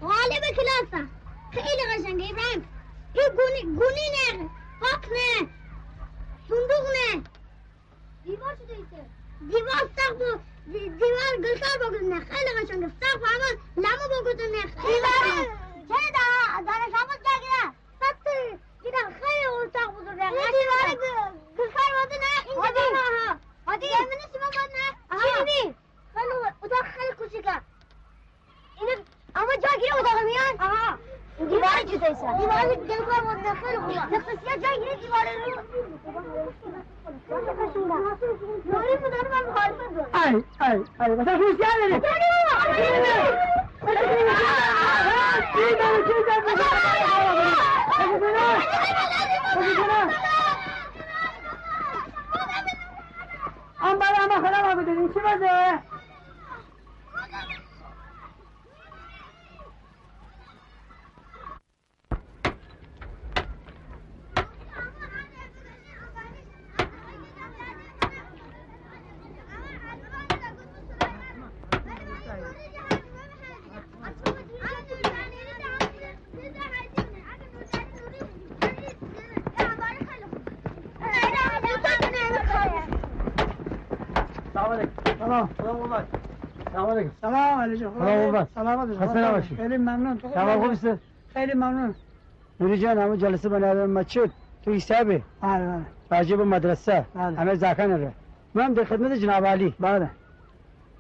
[0.01, 1.07] غالب کلاسه
[1.53, 2.69] خیلی قشنگه ابراهیم
[3.15, 4.09] این گونی گونی
[4.39, 4.51] نه
[4.81, 5.49] قاق نه
[6.49, 7.23] صندوق نه
[10.67, 15.49] دیوار دیوار دیوار گلکار بگذنه خیلی قشنگه سقف همه لمو بگذنه خیلی
[15.89, 17.63] چه دا؟ دانش آموز جاگیره
[18.01, 18.27] سبت
[18.83, 20.99] دیده خیلی سقف بزرگه دیوار
[21.59, 23.37] گلکار بگذنه این دیوار ها؟
[23.67, 24.87] هادی یمینی سیما بگذنه
[25.47, 25.75] چی
[26.15, 27.61] خیلی اتاق خیلی کوچیکه.
[28.81, 28.97] اینه
[29.37, 30.99] اما جا گیره اتاق میان؟ آها.
[31.39, 35.53] دیوار ایسا دیوار دلگاه بود خیلی خوبه نقصیه جا گیره دیوار رو
[38.67, 42.09] نوری بودن من مخالفت دارم ای ای ای مثلا خوش کرده
[53.81, 55.83] آن برای همه خدا ما بدونی چی بده
[84.55, 86.07] سلام علیکم سلام سلام اومد
[86.73, 88.47] سلام علیکم سلام علیکم سلام بابا.
[88.55, 89.57] سلامت خسته نباشی.
[89.57, 90.87] خیلی ممنون تو سلام خوب است
[91.35, 91.95] خیلی ممنون
[92.61, 94.31] نوری جان همون جلسه بنابه مسجد
[94.65, 95.67] تو حسابه بله
[96.11, 97.37] بله راجب مدرسه بله.
[97.41, 98.13] همه زاکن ره
[98.55, 100.11] من در خدمت جناب علی بله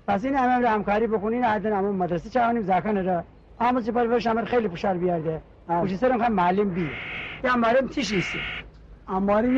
[0.08, 3.24] پس این همه همکاری بکنین حدن همون مدرسه چاونیم زاکن ره
[3.60, 5.40] آموز پرورش همه خیلی پوشال بیارده.
[5.68, 6.90] پوشی سرم هم معلم بی
[7.44, 8.12] یا معلم تیش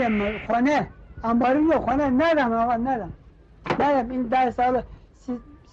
[0.08, 0.88] م- خانه
[1.24, 3.12] انباری یه خانه ندم آقا ندم
[3.80, 4.82] ندم این ده سال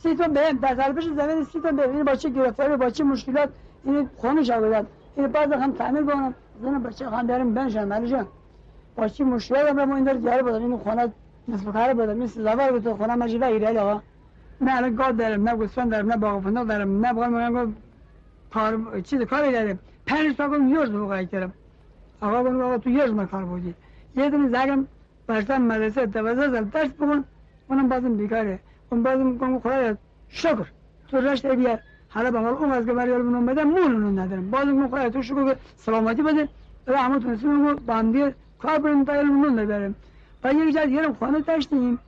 [0.03, 1.95] سی, تون بهم سال پیش زمین سی تون بهم.
[1.95, 3.49] این با چه گرفتاری با مشکلات
[3.83, 8.27] این شا بدن این بعد هم تعمیر کنم زن بچه خان دارم بنشن مالی جان.
[8.95, 11.11] با مشکلات هم ما این در دیاره بدن این خانه
[11.47, 12.97] نصف کار بدن مثل زوار بود.
[12.97, 14.01] خانه مجیبه ایره آقا.
[14.61, 17.73] نه الان گاد دارم نه گوسفند دارم نه باغ فندق دارم نه باغ من
[18.53, 21.53] کار چیز کاری دارم پنج تا یورز بوقعی دارم
[22.21, 23.73] آقا کنم آقا تو یورز من بودی.
[24.15, 24.87] یه دونه زگم
[25.27, 27.23] برسم مدرسه سال درس بکن
[27.69, 28.59] اونم بازم بیکاره.
[28.91, 29.97] اون بازم کنم خدایا
[30.29, 30.65] شکر.
[31.07, 31.79] تو رشت بیار
[32.09, 34.51] حالا به اون از که بریال بنام بدم مول ندارم.
[34.51, 36.49] بازم کنم خدایا تو شکر که سلامتی بده.
[36.87, 39.95] و همه تونستیم با هم دیگه کار بریم تا علم ببریم
[40.43, 41.99] و یک جا دیگه خانه داشتیم.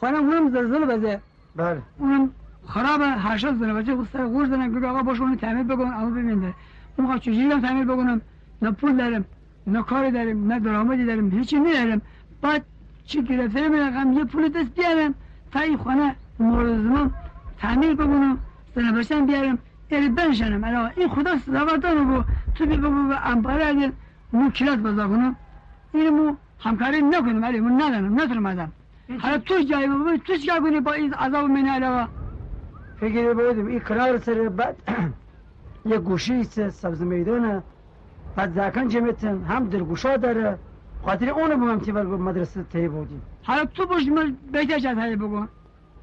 [0.00, 1.20] خانه اونم زلزله بده
[1.56, 1.82] بله.
[1.98, 2.30] اونم
[2.66, 5.86] خراب هر شب زنه بچه خود سر غور زنه که آقا باش اونو تعمیر بکن
[5.86, 6.54] اما ببینده
[6.96, 8.20] اون خواهد چجوری هم تعمیر بکنم؟
[8.62, 9.24] نه پول دارم
[9.66, 12.02] نه کاری دارم نه درآمدی دارم هیچی ندارم
[12.42, 12.64] بعد
[13.04, 15.14] چی گرفته؟ میرقم یه پول دست بیارم.
[15.52, 17.14] تا این خانه مورد زمان
[17.58, 18.38] تعمیر بکنم
[18.76, 19.58] بچه بیارم.
[19.90, 22.22] یعنی بنشنم الان این خدا صداقتانو بو.
[22.54, 23.92] تو بی بگو به امپاره اگر
[24.32, 25.36] مو کلاس بزا کنم.
[25.94, 28.72] این مو همکاری نکنم ولی من ندارم نتونم ادم
[29.20, 32.06] حالا تو جایی بابا تو چیکار کنی با این عذاب من علاوه؟
[33.00, 34.76] فکر بودیم این کنار سر بعد
[35.90, 37.62] یه گوشی است سبز میدانه.
[38.36, 40.58] بعد زاکن جمعتن هم درگوشا داره.
[41.04, 45.16] خاطر اونو بگم که بر مدرسه تی بودیم حالا تو باش من بهتر جد هایی
[45.16, 45.46] بگو.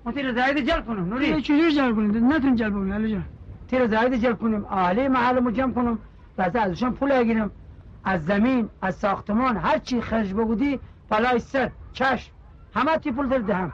[0.06, 3.24] ما تیر زاید جلب کنم یه نوری چجور جلب کنیم؟ نتون جلب کنیم حالا جان.
[3.68, 4.66] تیر زاید جلب کنیم.
[4.66, 6.00] اهالی محل جمع کنم.
[6.38, 7.52] بعد ازشان پول بگیرم
[8.04, 10.80] از زمین از ساختمان هر چی خرج بگودی
[11.10, 12.32] بالای سر چشم.
[12.76, 13.72] همه تی پول در دهم.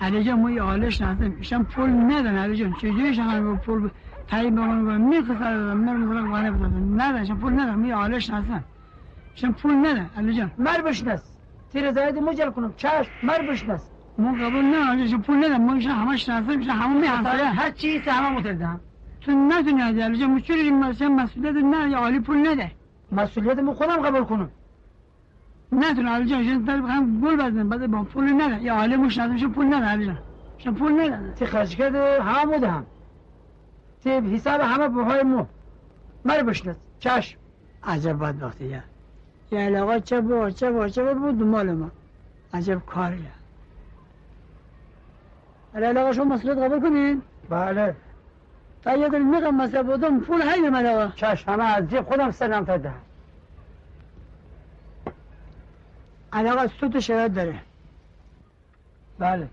[0.00, 2.72] علی جان ما یه نستیم ایشان پول ندن علی جان.
[2.72, 3.90] چجوری شما پول
[4.32, 8.64] مرم مثلا قانه بدادم ندن ایشان پول می حالش نستم
[9.34, 11.22] ایشان پول ندن علی جان مر بشنس
[11.72, 13.80] تیر زاید مجل کنم چشم مر بشنس
[14.18, 17.44] ما قبول نه علی جان پول ندن ما ایشان همش نستم ایشان همه می همسایه
[17.44, 18.80] هر چی است همه متردم
[19.20, 22.72] تو نتونی علی علی جان مچوری این مسئله مسئولیت نه یا عالی پول نده
[23.12, 24.50] مسئولیت من خودم قبول کنم
[25.72, 29.18] نتونه علی جان ایشان در بخوام گل بزنن بعد با پول نده یا عالی مش
[29.18, 30.18] نده پول نده علی جان
[30.58, 32.86] ایشان پول ندن تی خرج کرده همه مدهم
[34.02, 35.46] تی حساب همه بهای مو
[36.24, 37.38] مر بشنس چشم
[37.84, 38.80] عجب بدبختی
[39.50, 41.90] یا یه علاقه چه با چه با چه با بود دنبال ما.
[42.54, 43.32] عجب کاریه
[45.74, 47.94] ولی علاقه شما مسئولیت قبول کنین؟ بله.
[48.84, 52.64] تا دل میگم مسئله بودم پول هی من علاقه چشم همه از جیب خودم سرم
[52.64, 53.00] تا دهم
[56.32, 57.60] علاقه سوت شرایط داره.
[59.18, 59.48] بله.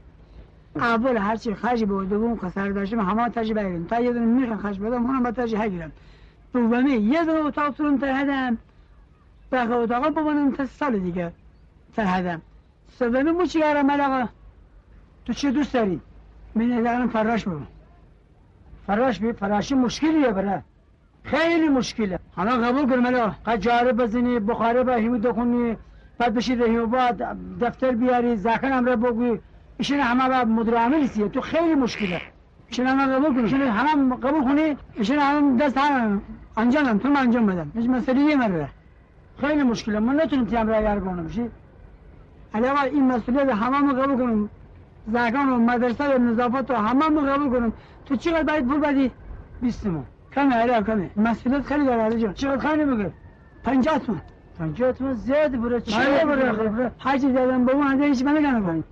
[0.75, 4.79] اول هرچی خرج بود دوم خسارت داشتم همه تجربه بگیرم تا یه دونه می‌خوام خرج
[4.79, 5.91] بدم اونم با تجربه هگیرم
[6.53, 8.57] دومی یه دونه اتاق سرم تر هدم.
[9.51, 11.33] بقیه اتاقا بمانم تا سال دیگه.
[11.97, 12.41] هدم
[12.99, 14.29] سومی مو چی علاقه
[15.25, 16.01] تو چه دوست داری؟
[16.55, 17.67] من نظرم فراش بگم
[18.87, 20.63] فراش بی فراشی مشکلیه بره
[21.23, 22.19] خیلی مشکله.
[22.35, 25.77] حالا قبول کنم علاقه قجاره بزنی بخاره به هیمو دخونی
[26.17, 29.39] بعد بشی رهیو بعد دفتر بیاری زاکن هم را بگوی.
[29.77, 32.21] ایشون همه با مدیر عاملیسیه تو خیلی مشکله.
[32.67, 36.21] ایشون همه قبول کنم ایشون همه قبول کنی ایشون همه دست هم
[36.57, 37.71] انجامم تو من انجام بدم.
[37.75, 38.69] هیچ مسئله یه مره
[39.41, 39.99] خیلی مشکله.
[39.99, 41.49] من نتونم تیم را یار کنم شی
[42.53, 44.49] علاوه این مسئولیت همه ما قبول کنم
[45.07, 47.73] زکان و مدرسه و نظافت و همه ما قبول کنم
[48.05, 49.11] تو چقدر باید پول بدی؟
[49.61, 50.03] بیست من
[50.35, 52.33] کمه علاوه کمه مسئولیت خیلی داره علی جان.
[52.33, 53.11] چقدر خیلی میگه؟
[53.63, 54.21] پنجاه تومن
[54.59, 58.83] پنجاه تومن زیاد بره چه بره بره هرچی زدم با اون هنده هیچ من نگنه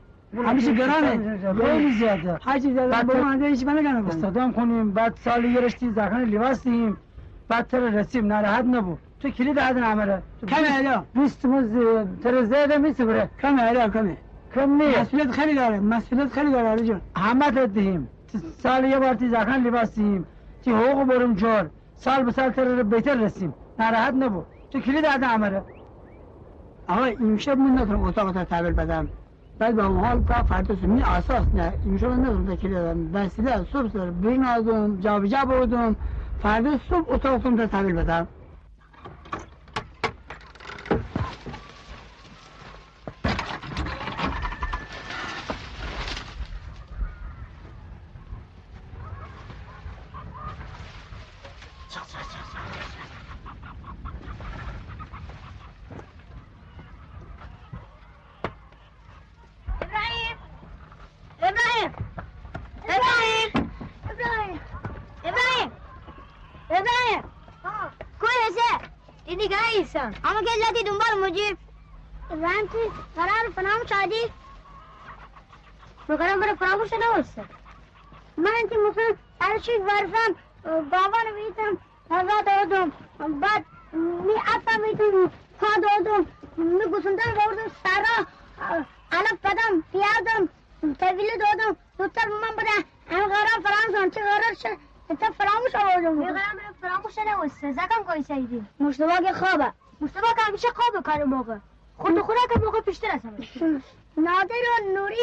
[0.46, 1.38] همیشه گرانه.
[1.66, 5.90] خیلی زیاده هرچی بعد با هنده هیچ من نگنه استادام کنیم بعد سال یه رشتی
[5.92, 6.98] زخن لباس دیم
[7.48, 11.66] بعد تر رسیم ناراحت نبو تو کلید عدن عمره کمه علاوه بیست موز
[12.24, 14.18] تر زیاده میسی بره کمه علاوه کمه
[14.56, 18.10] کم نیست مسئولیت خیلی داره مسئولیت خیلی داره علی جان همه تا دهیم
[18.64, 20.26] سال یه بار تی زخن لباس دیم
[20.64, 25.28] تی حقوق برم جور سال به سال تر بهتر رسیم ناراحت نبو تو کلید عدن
[25.28, 25.64] عمره
[26.88, 29.08] آقا این شب من نتونم اتاق تا تحویل بدم
[29.60, 33.52] بعد با اون حال تا فردا می اساس نه این شب نتونم تکیل دادم وسیله
[33.52, 35.96] از صبح سر بیرون آدم جا به جا بودم
[36.44, 38.28] فردا صبح اتاق تا تحویل بدم
[59.82, 60.38] ابراهیم
[61.42, 61.92] ابراهیم
[62.84, 63.72] ابراهیم
[64.04, 64.60] ابراهیم
[65.24, 65.72] ابراهیم
[66.70, 67.24] ابراهیم
[68.20, 68.90] کوی هسته
[69.26, 69.56] دیدی که
[70.46, 71.58] جاتی دنبال مجیب
[72.32, 72.78] ابراهیم تو
[73.16, 74.32] قرار فنام شادی.
[76.10, 77.46] بکنم برای فراموش نوسته
[78.38, 78.76] من انتی
[79.42, 81.78] هر چیز ورزم بابا رو بیتم
[82.12, 82.92] غذا دادم.
[83.42, 86.26] بعد می اصلا بیتم پا دادم.
[86.58, 88.26] می گسندن بردم سرا
[89.12, 90.50] علف بدم پیادم
[91.00, 91.78] طویل دادم.
[91.98, 92.10] به
[92.42, 92.70] من بده
[93.12, 94.78] همه قرار فراموش چه قرار شد؟
[95.20, 96.22] تا فراموش آوردم.
[96.22, 99.74] یه قرار فراموش نوسته زکم کوی سیدی مشتبه خوابه.
[100.02, 101.58] مشتبه که همیشه خوابه کار موقع.
[101.98, 103.84] خود خدا که موقع پیشتر هستم
[104.18, 105.16] نادر و نوری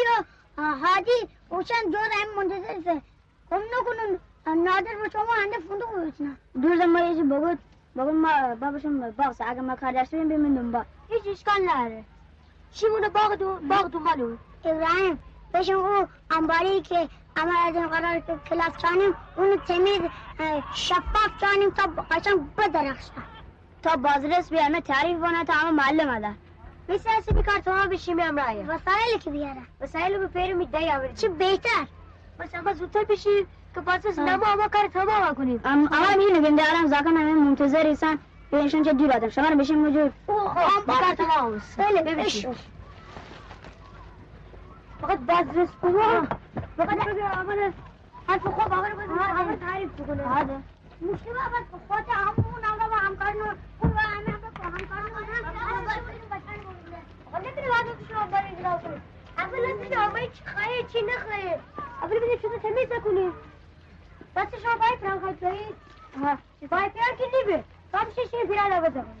[0.57, 3.01] و هادی اوشن دو هم منتظر سه.
[3.49, 4.19] کم نکنن
[4.63, 7.59] نادر با شما هنده فندق بوشنا دور زمان چی بگود
[7.97, 12.03] بگود ما بابشم باقص اگه ما کار داشته بیم بیم با هیچ اشکال نره
[12.73, 14.37] چی مونه باغ دو باغ دو مالو.
[14.65, 15.19] ابراهیم
[15.53, 20.01] بشم او انباری که اما از این قرار کلاس چانیم اونو تمیز
[20.75, 23.11] شفاف چانیم تا قشنگ بدرخشه.
[23.83, 26.35] تا بازرس بیانه تعریف کنه تا همه معلم اده
[26.89, 31.13] مثل اسی بیکار تو ما بشیم امرایه وسایلی که بیاره وسایلی به پیرو میده آوری
[31.13, 31.87] چه بهتر
[32.39, 36.87] بس اما زودتر بشیم که پس نما اما کار تمام کنیم اما همین نگنده آرام
[36.87, 38.19] زاکن همه منتظر ایسان
[38.51, 42.55] بینشون چه دیر آدم شما رو بشیم موجود خب کار تمام است بله بشیم
[45.01, 46.21] فقط بازرس کنه
[46.77, 47.71] فقط اول
[48.27, 49.89] حرف خوب اول بزن اول تعریف
[51.87, 53.35] خود همون نام و همکارن
[53.79, 55.09] اون و همه هم همکارن
[57.31, 59.01] حالا نمیره بعد شما برای اجرا کنید
[59.37, 60.29] اول از آمای
[60.93, 61.53] چی نخواهی؟
[62.01, 63.33] اول بده شده تمیز کنید
[64.35, 65.75] بس شما باید فران خواهید کنید
[66.69, 67.63] باید فران که نیبه؟
[68.47, 68.71] پیران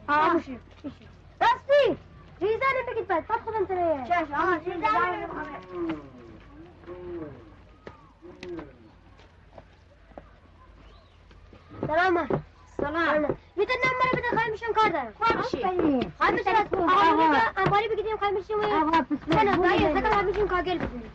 [0.07, 0.59] آه مشی
[1.41, 1.97] راستی
[2.41, 3.27] ریزه نمیگید باید.
[3.27, 4.05] بعد خودم تره.
[4.35, 4.87] آه ریزه
[11.87, 12.27] سلام
[12.77, 15.61] سلام می‌تونم نمبر بده خواهی میشم کار دارم خواهی میشی
[16.17, 21.11] خواهی میشم آقا انباری بگیدیم خواهی میشیم آقا پسر دایی زکر خواهی میشیم کاگل بزنیم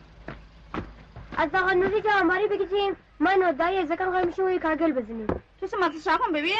[1.37, 5.27] از آقا نوزی که انباری بگیدیم من دایی زکر خواهی میشیم و کاگل بزنیم
[5.61, 6.55] کسی ماسی شاکن ببین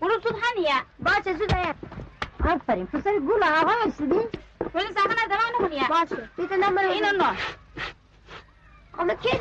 [0.00, 1.74] برو زود هنیه باشه زود دایی
[2.44, 4.20] آفرین پسر گول آقا هستیدی
[4.74, 7.36] ولی زکر ندارم نمونیه باشه می‌تونم نمبر اینو نه
[8.96, 9.38] حالا کی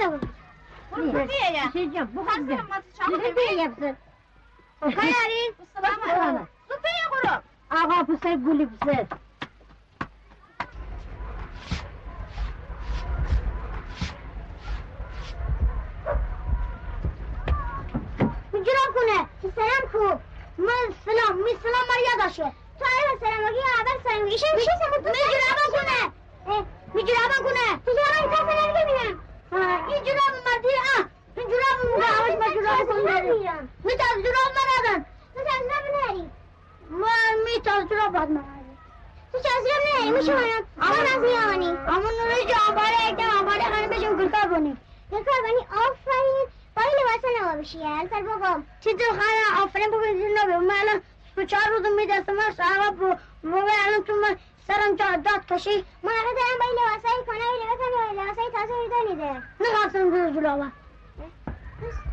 [0.94, 3.96] برو زودیه چه جا بخواد ماسی شاکن ببین
[4.82, 7.42] خیلی سلام علیکم زودیه برو
[7.72, 9.06] آقا پسر گولی پسر
[18.54, 20.20] جرام کنه سلام کو
[20.58, 25.04] من سلام می سلام مریا داشه تو اول سلام بگی اول سلام ایشه میشه سلام
[25.04, 26.14] می جرام کنه
[26.94, 29.20] می جرام کنه تو جرام که سلام ببینم
[29.58, 31.06] این جرام مردی اه
[31.38, 33.22] این جرام موقع آواز ما جرام کنه
[33.84, 35.64] می تا جرام مرادن تو چند
[36.10, 36.30] نری
[36.90, 38.78] من می تا جرام باد مرادن
[39.32, 39.64] تو چند
[39.96, 40.42] نری میشه من
[40.82, 44.78] آمون از میانی آمون نوری جا آباره ایتم آباره خانه بشم گلکار بونی
[45.12, 47.80] گلکار بانی آفرین باید لباس نوا بشی
[48.10, 51.02] سر بگم چطور خانه آفرین بگم نبه من الان
[51.36, 54.38] تو چهار روز میدستم من صاحب بو الان تو من
[54.68, 59.44] سرم جا داد کشی اگه دارم با این لباسایی کنه این لباسایی لباسایی تازه میدانیده
[59.62, 60.72] نخواستم دو جلوه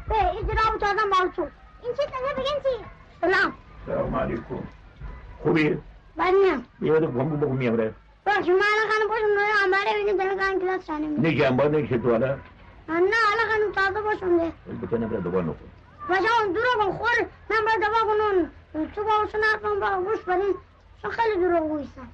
[0.08, 1.50] به این جلوه تازه مالتون
[1.82, 2.84] این چی؟ تازه بگم چی؟
[3.20, 3.54] سلام.
[3.86, 4.62] سلام علیکم.
[5.42, 5.78] خوبی؟
[6.18, 7.94] بدنیم بیاد گم بگو میامره
[8.26, 11.86] باش من الان خانم باشم نوی انباره بینیم دارم کارن کلاس شانیم نه انبار نه
[11.86, 12.26] که تو حالا
[12.88, 14.52] نه الان خانم تازه باشم ده.
[14.70, 15.56] البته نبره دوباره نکن.
[16.08, 17.26] باشم دروغ کن خور.
[17.50, 18.50] من باید دوا کنون.
[18.94, 20.54] تو با اوشن حرفم با گوش برین
[21.10, 22.08] خیلی دروغ گویستن.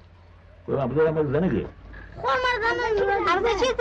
[0.67, 1.67] تو هم بذارم از زنگی
[2.21, 3.73] خور مردم عرضه چیزه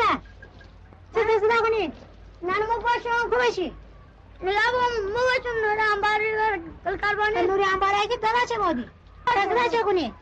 [1.15, 1.93] چیزه صدا کنی.
[2.43, 3.73] نانو مو باشم خوبشی
[4.43, 8.91] لبم مو باشم نوری انباری کلکربانی نوری انباری که دلا چه بودی
[9.27, 10.15] دلا چه کنی؟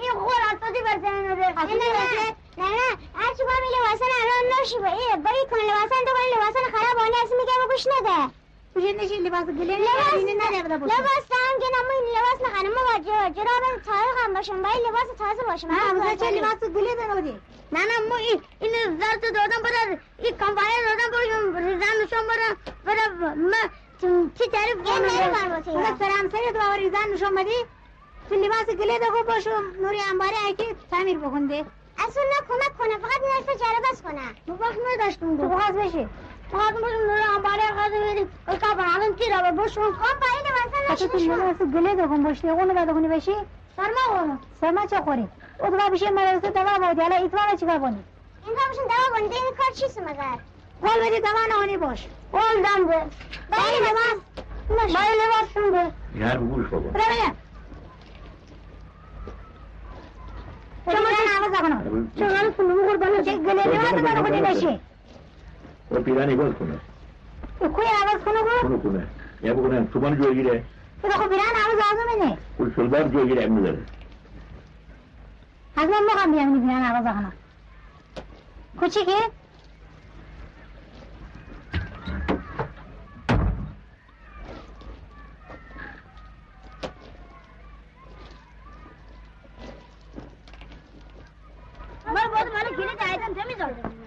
[0.00, 2.98] این خور اساسی برسه نوری نه نه نه نه.
[3.14, 5.46] هر چی باید لباسن الان نوشی با ای بایی
[8.74, 10.76] کن لباسن تو باید لباسن خراب آنی اصلا میگه گوش نده پوشید نشین لباس گله
[10.76, 13.04] لباس لباس هم که نمو این لباس نخانه ما با
[13.36, 17.40] جراب تاریخ هم باشم باید لباس تازه باشم نه چه لباس گله دنودی
[17.72, 22.56] نه نه ما این این زرد دادم برای این کمپانی دادم برای ریزن نشون برای
[22.84, 23.62] برای ما
[24.38, 27.58] چی تعریف کنم برای فرانسه تو آور ریزن نشون بدی
[28.28, 31.64] تو لباس گله دگو باشم نوری انباره ایکی تعمیر بکنده
[31.98, 36.08] اصلا نه کمک کنه فقط نرفه جره بس کنه وقت نداشتم تو بخواست بشی
[36.52, 40.92] فقط باشم نوری انباره خواهد بیدیم کار الان کی را باشم خب با این واسه
[40.92, 43.32] نشی تو لباس گله دگم باشی اونو بعد کنی بشی
[43.76, 45.28] سرما خورم سرما چه خوری
[45.58, 48.04] او تو بشه مدرسه دوا بودی حالا ایتوان چیکار کنی
[48.46, 50.38] این کار بشن دوا کنی این کار چیست مگر
[50.82, 53.06] قول بدی دوا نهانی باش قول دم ده
[53.50, 54.18] باید لباس
[54.68, 57.36] باید لباس شون ده این حرف گوش بابا ببینم
[60.84, 62.74] شما چه نواز کنم شما رو سنو
[65.92, 66.76] ఓ పిరాని కోసుకున్నా
[67.66, 69.02] ఎక్కువ ఆవేసుకున్నా కొనుక్కున్నా
[69.48, 70.56] ఏమకున్నా సుమన్ జోగిరే
[71.04, 72.30] ఇది ఒక పిరాని ఆవేశ ఆగమనే
[72.60, 73.82] ఒక సుల్దాన్ జోగిరే అమ్మిదారు
[75.76, 77.30] از من مقام بیام بیان آواز آنها
[78.80, 79.16] کوچیکی
[92.06, 94.01] من بود من کلی دایدم چه می‌ذارم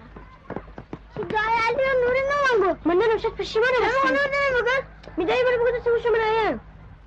[1.34, 4.82] الان نوری نمانگو من نه پشیمان هستی همه خانه نمی بگن
[5.16, 6.60] می‌دهی بره بگو دستی بوشم نه این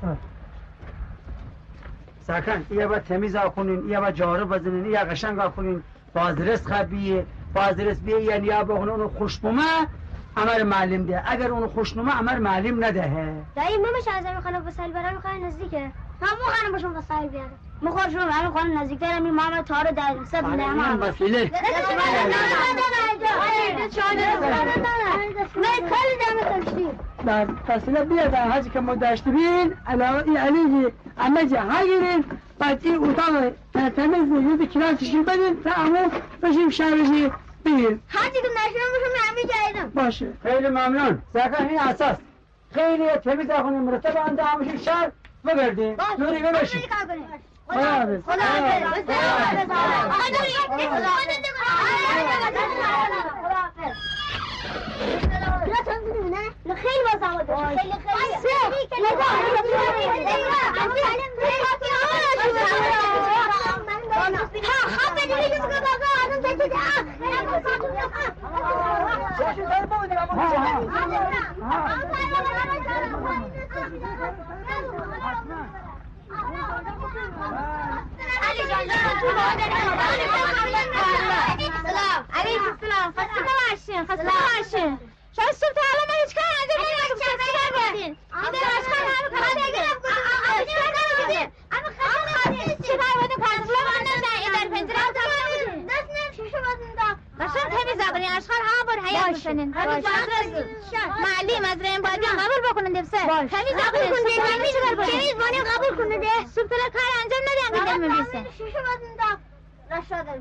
[0.00, 0.18] سلام
[2.28, 5.82] سکن با تمیز آخونین یه با جارو بزنین یه قشنگ آخونین
[6.14, 9.88] بازرس خبیه بازرس بیه یعنی یا بخونه اونو خوشبومه
[10.36, 11.22] عمر معلم ده.
[11.26, 13.44] اگر اونو خوشنومه عمر معلم ندهه.
[13.56, 15.92] دایی ما میشه از این خانه وسایل برای می‌خواه نزدیکه.
[16.22, 17.50] هم مو خانه باشون وسایل بیاره
[17.82, 21.50] مخواه شما همین خانه نزدیکتر می ماما تاره در سب نه این وسیله
[27.26, 32.24] در فاصله بیاد در حاجی که ما داشته بین علاوه این علیجی همه جا هگیرین
[32.58, 33.52] بعد این اتاق
[33.96, 36.10] تمیز یه کلاسشی بدین تا همون
[36.42, 37.32] بشیم شهرشی
[37.64, 40.32] بگیر حاجی که نشون باشم همین جایدم باشه.
[40.42, 41.22] خیلی ممنون.
[41.34, 42.16] زکر این اساس.
[42.74, 45.10] خیلی تمیز کنیم مرتب انجام میشه شهر.
[45.54, 46.80] بگردیم نوری ببشیم
[47.68, 49.14] خدا حافظ خدا حافظ خدا
[50.08, 51.18] حافظ خدا
[65.66, 66.17] حافظ
[78.88, 80.28] لا تنزلوا هنا الخيل
[80.64, 80.98] وزعوا
[81.56, 84.98] خيل سلام عليكم السلام خسته نباشین خسته نباشین
[85.36, 87.24] شاید صبح تا الان ما هیچ کاری انجام ندادیم چه
[87.56, 88.12] کار کردین
[88.44, 90.10] این اشکال همه کار کردین اما
[90.44, 92.47] خیلی چه کار بودین کنسولا من نزن این در پنجره هم تمام دست نیم شیشه
[92.47, 92.47] بازین دا
[97.40, 99.74] قشنگ تمیز کنین اشکال همه بار حیات بشنین
[101.22, 104.12] معلم از ریم بازی قبول بکنن دفسه تمیز کنین
[104.44, 104.74] تمیز
[105.10, 107.40] تمیز بانی قبول کنه ده صبح تا کار انجام
[108.84, 110.38] بازین دا رشا در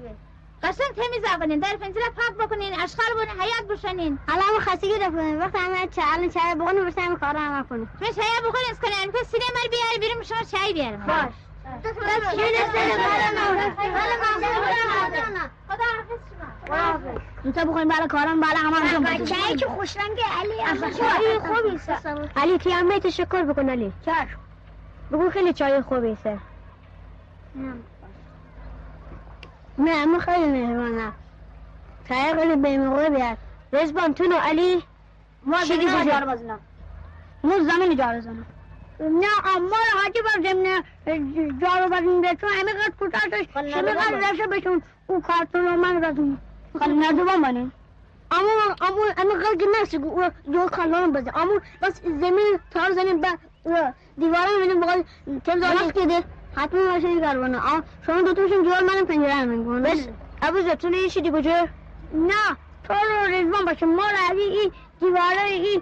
[0.64, 5.38] قشنگ تمیز کنین در پنجره پاک بکنین اشغال بکنین حیات بشنین حالا ما خستگی دفعه
[5.38, 7.90] وقت همه چه الان چای بخونیم برسه همه کارا همه کنیم.
[8.02, 11.34] مش حیا بخورین از کنین که سینه مر بیاری بیریم شما چای بیارم باش.
[17.44, 21.80] زودتا بخوریم بالا کارم بالا همه انجام بدیم چایی که خوش رنگه علی چای خوبی
[22.36, 24.40] علی تی هم تشکر بکن علی چشم
[25.12, 26.40] بگو خیلی چای خوبی سه
[29.78, 31.14] نه اما خیلی مهمانم
[32.10, 33.38] چای خیلی موقع بیاد
[33.74, 34.84] رزبان تو علی.
[35.44, 36.60] ما زمین جار بزنم
[37.44, 38.46] ما زمین جار بزنم
[39.00, 40.84] نه اما حاجی بر زمین
[41.62, 46.04] جارو بزنیم به چون همه قد کتاتش شما قد رشه بشون او کارتون رو من
[46.06, 46.38] رزم
[46.80, 47.72] خالی نردوان بانیم
[48.32, 50.24] اما اما اما قد نسی او
[50.54, 51.32] جو کالون بزن.
[51.36, 53.30] اما بس زمین تار زمین با
[54.18, 55.06] دیوارا می‌بینیم بقید
[55.46, 56.24] تیم زمان که
[56.56, 60.08] حتما ماشین کار بنا شما دو تاشون جوال من پنجره همین کن بس
[60.42, 61.70] ابو زتون این چی دیگه
[62.14, 63.86] نه تو رو رزبان باشه.
[63.86, 65.82] ما رو از این دیواره این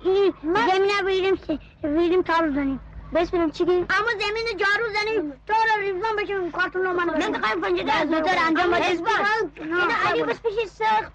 [0.00, 1.38] این زمینه بیریم
[1.82, 2.80] بیریم تار بزنیم
[3.14, 7.18] بس بریم چی اما زمین جارو زنیم تو رو رزبان باشه کارتون رو من من
[7.18, 11.12] دقیقا پنجره از زودتر انجام بده اینا علی بس پیشی سخت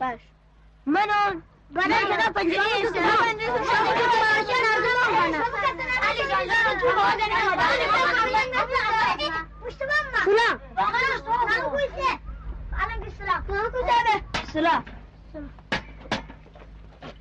[0.00, 0.20] باش
[0.86, 2.60] منو برای کدا پنجره
[14.52, 14.84] سلام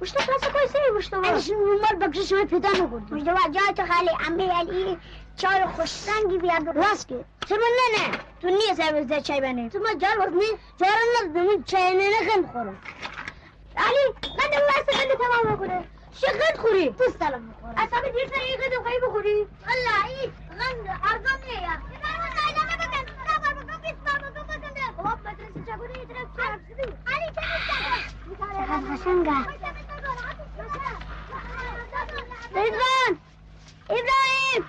[0.02, 4.44] مشتبه پس کویسه مشتبه اینش نمال بکشش من پیدا نگردم مشتبه جای تو خالی امی
[4.44, 4.98] علی
[5.38, 8.76] چای خوش رنگی بیاد راست که تو من نه نه تو نیه
[9.08, 10.46] سر چای بنی تو من جار وزنی
[10.78, 12.78] جار نزدم چای نه نخیم خورم
[13.78, 15.84] علی دو واسه من تمام بکنه
[16.14, 21.00] شقد خوری تو سلام بخورم اصلا دیر سر این قدم خیلی بخوری الله این غند
[21.04, 21.90] ارزان نیه یا
[28.92, 29.89] قشنگه
[32.52, 33.20] رضوان
[33.90, 34.66] ابراهیم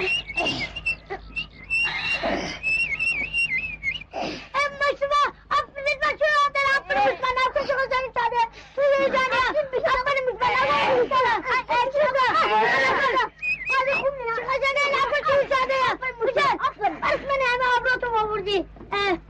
[0.00, 0.27] Yeah.
[4.80, 8.42] Başıma affınız ben şu anda affınız ben affınız özlerim sana.
[8.74, 9.38] Suyuyor sana.
[9.50, 9.84] Affınız
[10.40, 11.32] ben affınız sana.
[11.68, 12.34] Erkin ben.
[13.68, 14.34] Hadi kumla.
[14.48, 15.78] Hadi ne lafı çoğu sana.
[16.26, 16.54] Güzel.
[17.02, 18.66] Asmanı hemen ablatıma vurdu.
[18.92, 19.27] Eh.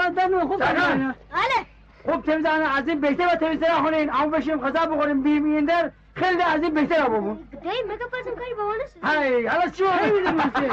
[0.00, 1.14] دست شما در نمون خوب تمیز
[2.04, 5.90] خوب تمیز از این بهتر و تمیز نکنین اما بشیم غذا بخوریم بیم این در
[6.14, 7.48] خیلی از این بهتر بمون
[9.02, 10.70] های حالا چی بوده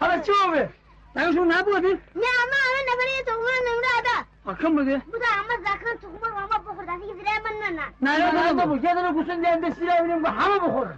[0.00, 0.68] حالا چی بوده
[1.16, 5.96] نگوشون نبودی؟ نه اما همه نفری تو اون نمره ادا حکم بوده؟ بوده اما زکران
[5.96, 6.88] تو خمر اما بخورد.
[6.90, 8.18] از اینکه زیره من نه نه.
[8.18, 10.94] نه نه نبود یه دونه گوشن دیم دستی رو بینیم همه بخور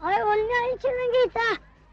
[0.00, 1.40] آیا ولیا این چه رنگی تا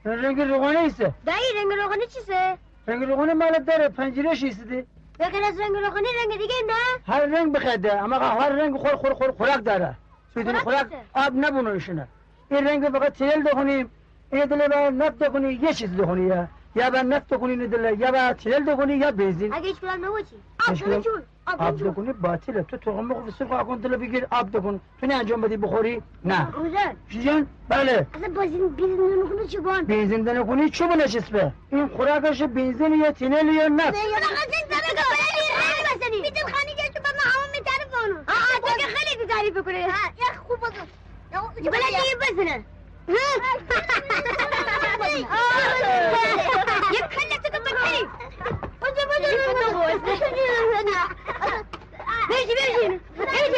[0.06, 1.14] رنگ روغنه ایسته.
[1.26, 4.86] دایی رنگ روغنی چیزه؟ رنگ روغنه مال داره پنجرهش ایسته
[5.20, 9.14] بغیر از رنگ روغنی رنگ دیگه نه؟ هر رنگ بخده اما هر رنگ خور خور
[9.14, 9.96] خور خوراک داره.
[10.36, 12.08] بدون خوراک؟ آب نبونوشنه
[12.52, 13.92] این رنگ فقط تیل دخونیم
[14.32, 18.00] این دل با نفت دخونی یه چیز دخونی یا یا با نفت دخونی این دل
[18.00, 20.36] یا با تیل دخونی یا بنزین اگه کدام نباشی
[20.70, 22.64] آب؟ چون آب دخونی باطله.
[22.64, 24.80] تو تخم بخور سرخ آکن دل بگیر آب دخون.
[25.02, 26.52] تو نه انجام بدی بخوری؟ نه.
[26.52, 26.96] روزن.
[27.26, 28.08] جان بله.
[28.14, 33.12] اصلا بازین بیزین نکنه چی بان بنزین دنه کنی چوب نشسته این خوراکش بنزین یا
[33.12, 33.98] تینل یا نفت؟
[36.24, 38.16] بیتل خانی گشت با ما همون میتعرف بانو.
[38.28, 39.88] آه تو که خیلی تو تعریف بکنه یا
[40.48, 40.88] خوب بزن.
[41.32, 41.72] بلا دیگه
[42.32, 42.66] بزنه.
[43.08, 43.16] یک
[47.12, 48.08] کله تو که بکنی
[48.82, 50.32] بزن بزن بشین
[52.38, 53.54] بشین بشین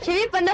[0.00, 0.52] چی پنو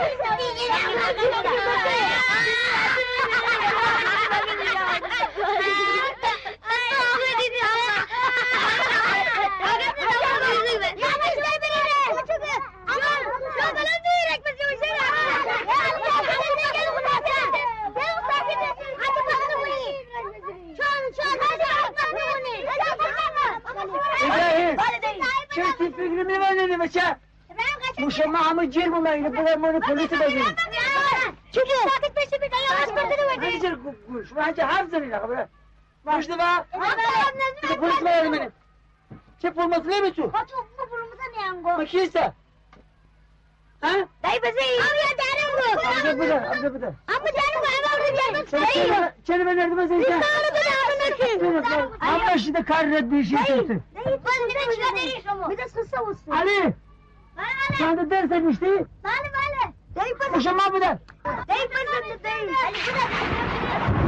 [0.00, 0.60] وای ابراهیم
[25.50, 25.88] چه تی
[26.88, 27.29] فکر
[28.00, 30.56] میمانی بچه موشه ما همه جیر بومه اینو بگر مورد پلیس بگیریم
[31.52, 33.76] چی ساکت بشی بگه یا آش کرده هنچه چرا
[34.08, 35.48] گوش ما هنچه حرف زنی نه خبره
[36.04, 38.52] ماشده با نمیشه چه پلیس بگیریم منه
[39.38, 40.32] چه پول مسئله به تو
[41.62, 42.32] ما کیسته
[43.82, 43.88] ها؟
[44.22, 48.16] دایی بزی آبیا دارم رو ابزه بده ابزه بده اما دارم رو اما رو
[48.88, 50.94] دارم چرا به نرده بزنی این کارو بده اما
[51.60, 53.82] نکن اما شده کار رد بیشی سیسته دایی
[54.16, 56.74] بند میده چیکار داری شما میده سوسه وسته علی بله چند
[58.10, 60.98] درس نشتی بله بله دایی بزن موشه ما بده
[61.48, 63.99] دایی بزن دایی علی بزن İbrahim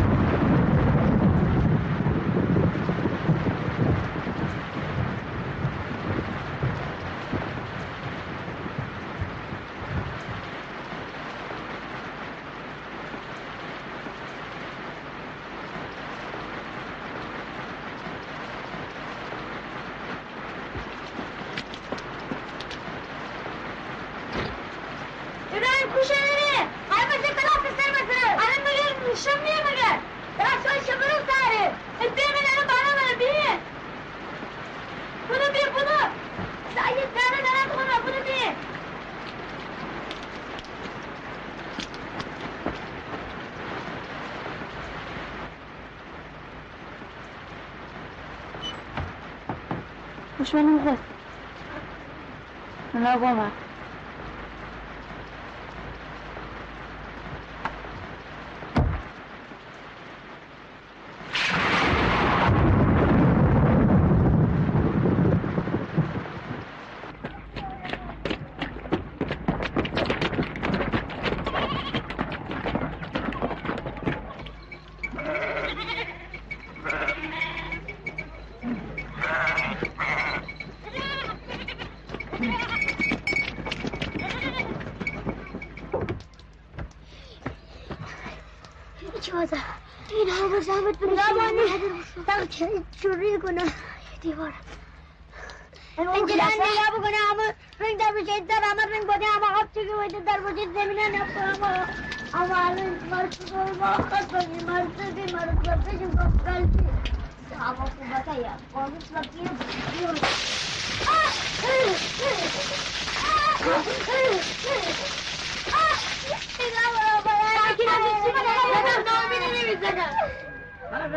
[53.22, 53.61] 过吗？
[95.96, 97.42] دیوار اینجا نگاه بکنه اما
[97.80, 101.40] رنگ در بشه در اما رنگ بوده اما آب چگه بوده در بشه زمینه نفته
[101.40, 101.86] اما
[102.34, 106.68] اما الان مرد کنه ما خط بگی مرد کنه مرد کنه مرد کنه
[107.62, 109.50] اما خوبتا یا قانوس لبیه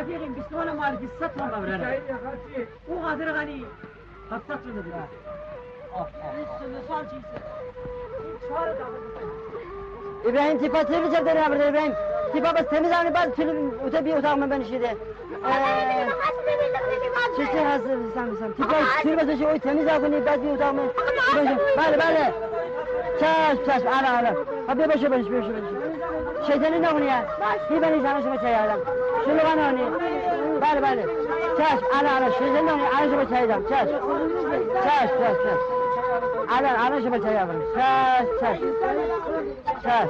[0.06, 1.98] دیگه بیستون مالکی ست هم ببرن
[2.88, 3.66] او قادر غنی
[4.32, 5.10] هفت ست رو نبیده آه
[5.94, 7.42] آه آه این سنسان چیسته
[8.24, 9.32] این چهار دامه بکنه
[10.26, 11.94] ابراهیم تیپا سیلی چه داری ابراهیم
[12.34, 14.98] تیپا بس تمیز آنی باز چلو اوتا بی اتاق من بنشیده
[17.38, 20.76] چه چه هست بسن بسن تیپا سیلی بسن شو اوی تمیز آنی باز بی اتاق
[20.76, 20.90] من
[21.78, 22.34] بله بله
[23.20, 24.36] چشم چشم آره آره
[24.76, 27.28] بیا بشه بنش بیا بشه بنش شیطانی نمونی هست
[27.70, 28.80] بیا بنش آنه شما چه یادم
[29.26, 29.38] alalım.
[29.38, 30.02] Şunu bana onu.
[30.62, 31.06] Bale bale.
[31.58, 32.32] Çaş ala ala.
[32.32, 32.84] Şeytanın ne onu?
[32.84, 33.70] Ala şuna çay alalım.
[33.70, 33.90] Çaş.
[34.84, 35.60] Çaş çaş çaş.
[36.58, 37.64] Ala ala şuna çay alalım.
[37.76, 38.60] Çaş çaş.
[39.84, 40.10] Çaş.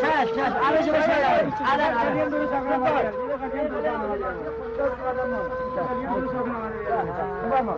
[0.00, 0.52] Çaş çaş.
[0.68, 1.52] Ala şuna çay alalım.
[1.72, 1.86] Ala
[7.54, 7.68] سلام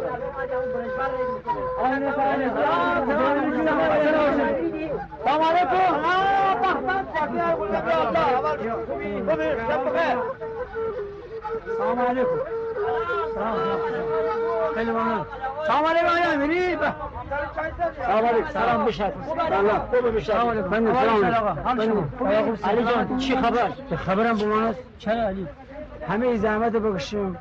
[12.00, 12.26] علیکم
[13.34, 13.84] سلام علیکم
[14.74, 15.26] خیلی ممنون
[15.66, 19.12] سلام علیکم میری سلام علیکم سلام بشد
[19.48, 20.94] سلام خوب بشد سلام علیکم من
[21.74, 25.46] سلام علی جان چی خبر خبرم با من چرا علی
[26.08, 27.38] همه زحمت بکشیم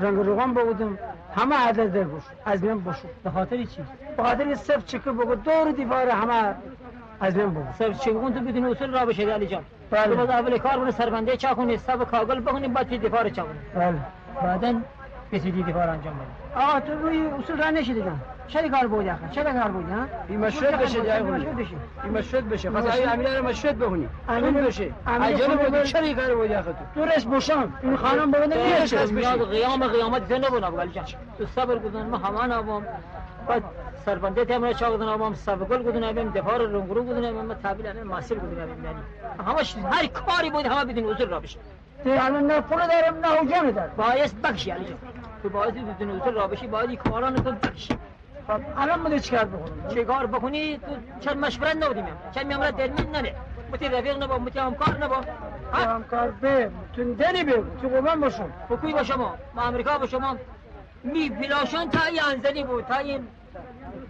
[0.00, 0.98] رنگ روغن بودم
[1.36, 2.22] همه عدد بوش.
[2.44, 3.82] از من بوش به خاطر چی؟
[4.16, 6.54] به خاطر صف چکه بگو دور دیوار همه
[7.20, 7.72] از من بگو.
[7.78, 9.62] صف چکه کن تو بدون اصول را بشه علی جان.
[9.90, 10.06] بله.
[10.06, 13.30] تو باز اول کار کنی سربنده چا کنی سب کاغل بکنی بعد توی دفاع رو
[13.30, 13.98] چا کنی بله.
[14.42, 14.80] بعدا
[15.32, 18.02] دفاع رو انجام بدی آقا تو روی اصول را نشیدی
[18.48, 21.74] چرا کار بودی آخه؟ چرا کار بودی ها؟ این مشهد بشه بشه
[22.04, 26.16] این مشهد بشه خواست این امیره رو مشهد بخونی؟ امیر- بشه امیر عجله چرا این
[26.16, 30.50] کار بودی آخه تو؟ تو رس بوشان این خانم بودن تو میاد قیام قیامت زنده
[30.50, 31.04] بنا علی جان
[31.38, 32.86] تو صبر کن ما همان آبام
[33.48, 33.62] بعد
[34.06, 37.86] سربنده تیم چا کدن آبام سبگل کدن آبام دفاع رو رنگرو کدن آبام ما تابیل
[37.86, 39.50] آبام ماسل کدن آبام یعنی.
[39.58, 41.58] همش هر کاری بود همه بدون اصول را بشه
[42.06, 44.98] الان نه پول دارم نه حجم دارم باعث بخشی علی جان
[45.42, 47.98] تو باعث بدون اصول را بشی باید کاران تو بخشی
[48.46, 50.86] خب الان بده چیکار بکنم چه کار بکنی تو
[51.20, 53.34] چند مشورت نبودیم چند میامرد درمین نده
[53.72, 55.16] متی رفیق نبا متی همکار نبا
[55.72, 60.36] همکار به تو دنی بگو تو قربان باشم بکوی با شما ما امریکا با شما
[61.04, 63.28] می بلاشان تا این انزلی بود تا این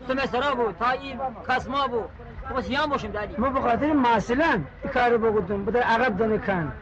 [0.09, 2.09] سمسرا بود تا این کسما بود
[2.51, 3.35] تو بس یام باشیم دادی.
[3.39, 4.61] ما به خاطر مثلا
[4.95, 6.73] کارو بگودم بدر عقب دنکن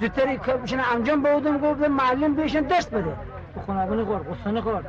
[0.00, 3.16] زودتری کارشون انجام بودم گفتم معلم بهشون دست بده.
[3.54, 4.82] تو خنابون قر قصه قر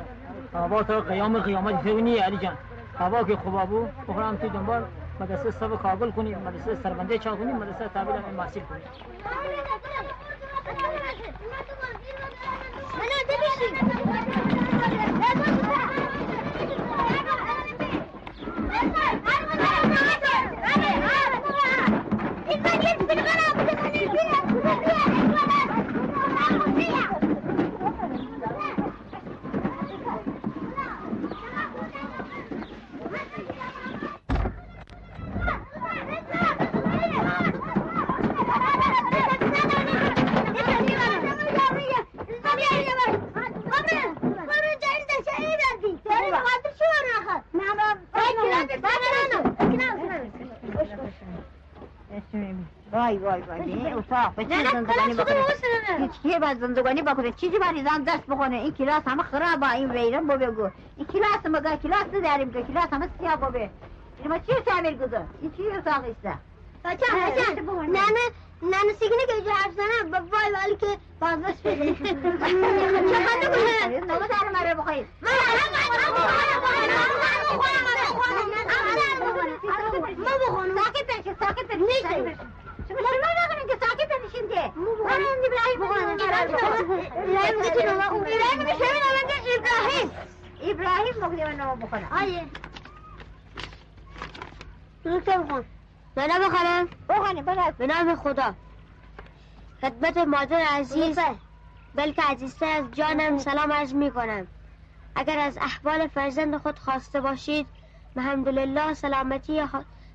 [0.54, 2.58] هوا تا قیام قیامت فونی علی جان.
[2.98, 4.84] هوا که خوبا بود بخورم تو دنبال.
[5.20, 8.80] مدرسه سب کابل کنی مدرسه سربنده چا کنی مدرسه تابیل هم محصیل کنی
[18.70, 19.20] وای
[53.20, 55.44] وای وای این اتاق به چه زندگانی بکنه
[55.98, 60.26] هیچ کی باید زندگانی بکنه چیزی مریضان دست بخونه این کلاس همه خرابه این ویرم
[60.26, 63.70] بو بگو این کلاس مگه کلاس نداریم که کلاس همه سیاه بو به
[64.18, 66.34] این ما چی تعمیر گذار این چی اتاق ایسته
[66.84, 68.24] بچه بچه ننه
[68.62, 70.86] ننه سیگنه که جو حرف زنه وای ولی که
[71.20, 75.06] باز بده چه خانده کنه نمو در مره بخواهید
[80.18, 82.36] ما بخونم ساکت بشه ساکت بشه
[85.74, 90.10] ابراهیم میگه نام ابراهیم میگه شما نام ابراهیم
[90.62, 92.46] ابراهیم مگه من نام بخونم آیه
[95.04, 95.64] درست بخون
[96.14, 97.44] به نام خالم بخونیم
[97.78, 98.54] به نام خدا
[99.80, 101.18] خدمت مادر عزیز
[101.94, 104.46] بلکه عزیزتر از جانم سلام عرض می کنم
[105.14, 107.66] اگر از احوال فرزند خود خواسته باشید
[108.16, 109.62] الحمدلله سلامتی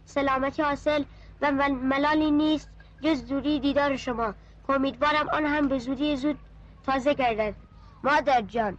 [0.06, 1.04] سلامتی حاصل
[1.42, 2.70] و ملالی نیست
[3.02, 4.34] جز دوری دیدار شما.
[4.68, 6.40] که امیدوارم آن هم به زودی زود
[6.86, 7.56] تازه گردد.
[8.04, 8.78] مادر جان.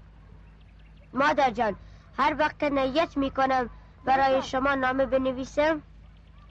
[1.13, 1.77] مادر جان
[2.19, 3.71] هر وقت نیت می‌کنم
[4.05, 5.83] برای شما نامه بنویسم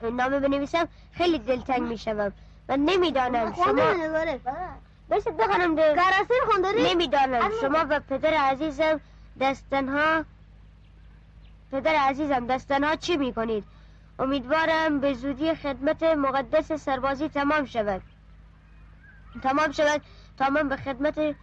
[0.02, 2.32] نامه بنویسم خیلی دلتنگ می‌شوم.
[2.68, 3.94] و نمی‌دانم شما
[5.10, 5.76] بشه بخونم
[6.76, 9.00] نمی‌دانم شما و پدر عزیزم
[9.40, 10.24] دستنها
[11.72, 13.64] پدر عزیزم دستنها چی می‌کنید؟
[14.18, 18.02] امیدوارم به زودی خدمت مقدس سربازی تمام شود.
[19.42, 20.02] تمام شود
[20.36, 21.36] تا من به خدمت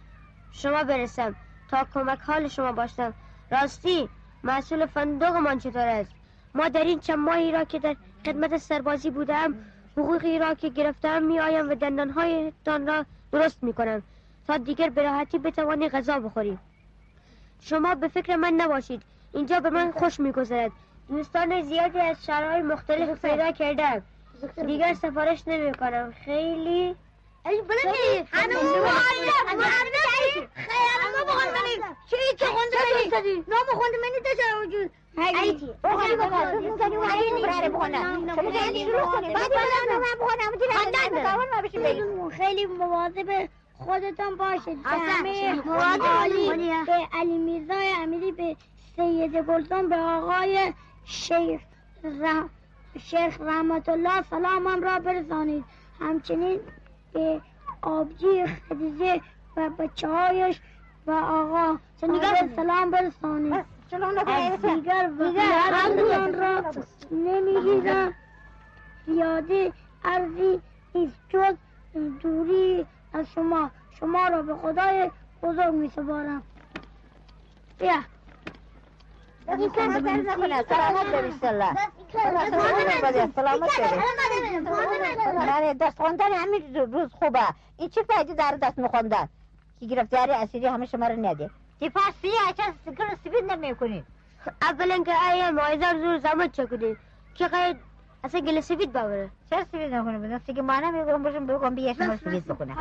[0.52, 1.34] شما برسم
[1.70, 3.14] تا کمک حال شما باشم.
[3.50, 4.08] راستی
[4.44, 6.10] مسئول فندقمان چطور است؟
[6.54, 7.96] ما در این چند ماهی را که در
[8.26, 9.54] خدمت سربازی بودم
[9.96, 14.02] حقوقی را که گرفتم می آیم و دندانهایتان را درست می کنم
[14.46, 16.60] تا دیگر به راحتی بتوانی غذا بخوریم
[17.60, 19.02] شما به فکر من نباشید.
[19.32, 20.72] اینجا به من خوش میگذرد.
[21.08, 24.02] دوستان زیادی از شهرهای مختلف پیدا کردم
[24.66, 26.96] دیگر سفارش نمی کنم خیلی
[42.36, 43.48] خیلی مواظب
[43.78, 45.62] خودتان باشید همه
[46.86, 48.56] به علی میرزای امیری به
[48.96, 50.72] سید گلدان به آقای
[51.04, 51.60] شیخ
[52.98, 55.64] شیخ رحمت الله سلامم را برسانید
[56.00, 56.60] همچنین
[57.12, 57.40] به
[57.82, 59.20] آبجی خدیجه
[59.56, 60.60] و بچه هایش
[61.06, 61.78] و آقا
[62.56, 63.64] سلام برسانید
[64.26, 66.72] از دیگر وقت را
[67.10, 68.14] نمی‌گیرم
[69.06, 69.72] زیاده
[70.04, 70.60] ارزی
[70.94, 71.54] نیست جز
[72.22, 73.70] دوری از شما.
[74.00, 75.10] شما را به خدای
[75.42, 76.42] بزرگ می سپارم
[77.78, 78.13] بیا.
[83.34, 83.70] سلامت
[85.24, 87.40] سلامت دست خوندن همین روز خوبه
[87.78, 89.28] این چه فایده داره دست میخوندن
[89.80, 94.04] که گرفتاری اسیری همه شما رو نده تی فارسی اچه سکر سبید نمی‌کنی
[94.62, 96.96] اولا که آیا معایزه زور زمان چکونی
[97.34, 97.76] که قید
[98.24, 102.16] اصلا گل سفید باوره چرا سفید نکنه بدن سیگه مانه میگم باشم بگم بیش ما
[102.16, 102.76] سفید بکنه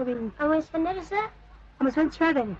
[0.00, 1.16] صبري اما اسفل نرسه؟
[1.80, 2.56] اما اسفل چه داری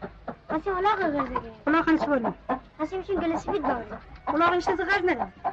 [0.51, 1.25] هسي ولا غزه
[1.67, 2.33] ولا خلص ولا
[2.81, 3.87] هسي مش گل سفید نده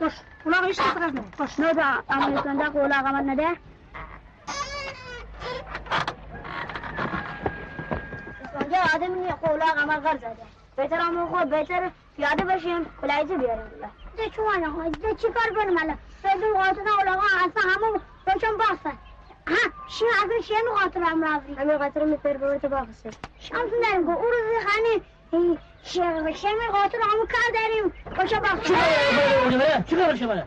[0.01, 0.13] باش.
[0.45, 1.59] ولا غيش تزغز نده باش.
[1.59, 2.03] نو دا
[2.43, 3.47] کنده ولا عمل نده.
[8.59, 10.35] اینجا آدم نی قولا عمل غرض ده
[10.77, 13.71] بهتر هم خود بهتر پیاده بشیم کلایزه بیاریم.
[14.17, 18.01] ده چون ها ده چی کار کنیم الان؟ بدون قاطنا اولاغا اصلا همون.
[18.57, 18.97] باسن
[19.49, 19.55] ها
[19.87, 23.09] شی اگر شی نو قاطر هم رافی همین قاطر می پر بورت باقسه
[23.39, 25.01] شانس نداریم که او روز خانه
[25.33, 30.43] می قاطر هم کار داریم روشن باقسه چی کار شما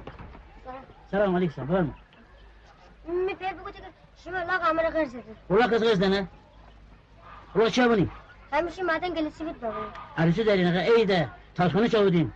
[1.10, 1.94] سلام علیکم بفرما
[3.06, 3.82] می پر بگو که
[4.24, 6.28] شما لاغ عمل غرض ده ولا کس غز دنه
[7.56, 8.10] ولا چه بنی
[8.52, 9.72] همیشه مادن گلسی بیت بگو
[10.18, 12.32] عروسی داری نگه ایده تاشخانه چاودین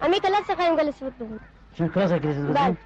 [0.00, 1.38] امی کلاس خواهیم گلسی بیت بگو
[1.74, 2.46] چون کلاس کلیسی بله.
[2.46, 2.76] بودین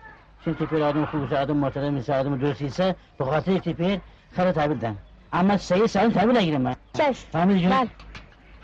[0.45, 4.01] چون تیپیر آدم خوب آدم محترم مثل آدم درستیسه به خاطر تیپیر
[4.33, 4.97] خیلی تحویل دن
[5.33, 7.89] اما سه سال تحویل نگیرم من چش فهمیدی جون بله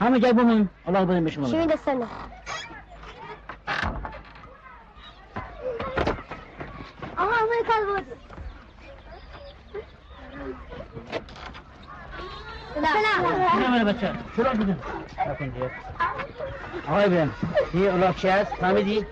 [0.01, 2.07] همه جا بمون الله بدیم به شما دستانه
[7.17, 8.20] آقا همه کار بود
[12.77, 14.77] نه بچه شروع دیگه.
[16.89, 17.35] آقای برم
[17.75, 19.07] یه اولاق چی هست فهمیدی؟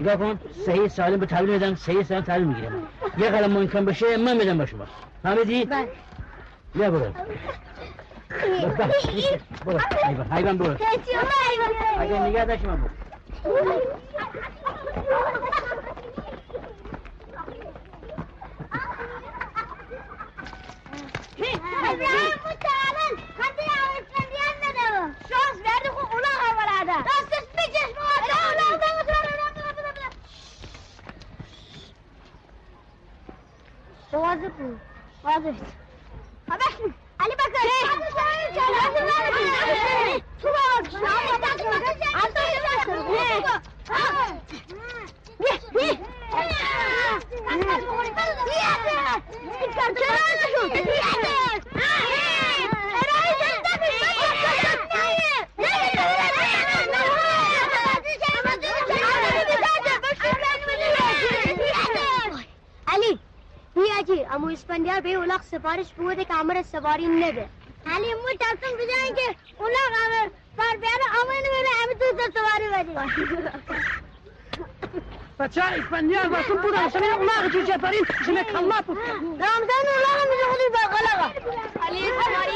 [0.00, 2.72] نگاه کن صحیح سالم به تحویل میدم صحیح سالم تحویل می‌گیرم
[3.18, 4.86] یه قلم ممکن باشه من میدم به شما
[5.22, 5.88] فهمیدی؟ بله
[6.74, 7.00] بیا برو
[8.60, 8.90] برو
[9.66, 10.76] برو حیوان حیوان برو
[11.98, 12.90] اگر نگه داشت من برو
[25.30, 26.96] شانس verdi ku ulan havalada.
[27.10, 28.20] Nasıl bir çeşme var?
[28.26, 29.26] Ulan ulan ulan
[34.12, 34.52] واظب
[35.24, 35.56] واظب
[36.50, 36.74] خبش
[37.20, 37.52] علي بكر
[38.54, 39.95] تو
[65.66, 67.48] سفارش بوده که امر سواری نده
[67.86, 70.28] علی مو تصمیم بجاین که اونا قمر
[70.58, 72.94] پر بیان آمین بینه همه تو سواری بدیم
[75.38, 80.68] بچه اسپانیان واسم بوده اسمین اولاغ جو جپرین شمه کلمه بود رمزان اولاغ میزه خودی
[80.74, 81.32] برقلاغ
[81.88, 82.55] علی سواری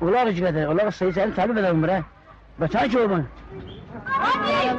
[0.00, 2.02] Ular cüvede, ular sayı sen talep eden bre.
[2.60, 3.26] Bata çoğumun.
[4.04, 4.76] Hadi!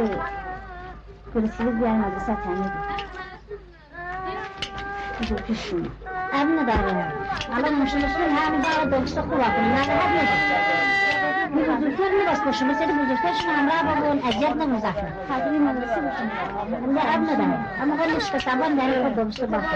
[1.33, 2.71] پلیسی بیار مدرسه تنید
[5.21, 5.91] بزرگ پیشون
[6.33, 7.05] اب نداره
[7.53, 10.82] الان مشکلشون همین داره دوست خوب کنی نه نه نه
[11.53, 16.31] بزرگتر نباس باشه مثل بزرگترشون همراه بابون اذیت نموزفن خاطری مدرسه باشن
[16.93, 19.67] نه اب نداره اما قول مشکل سبان در خود دوست باشه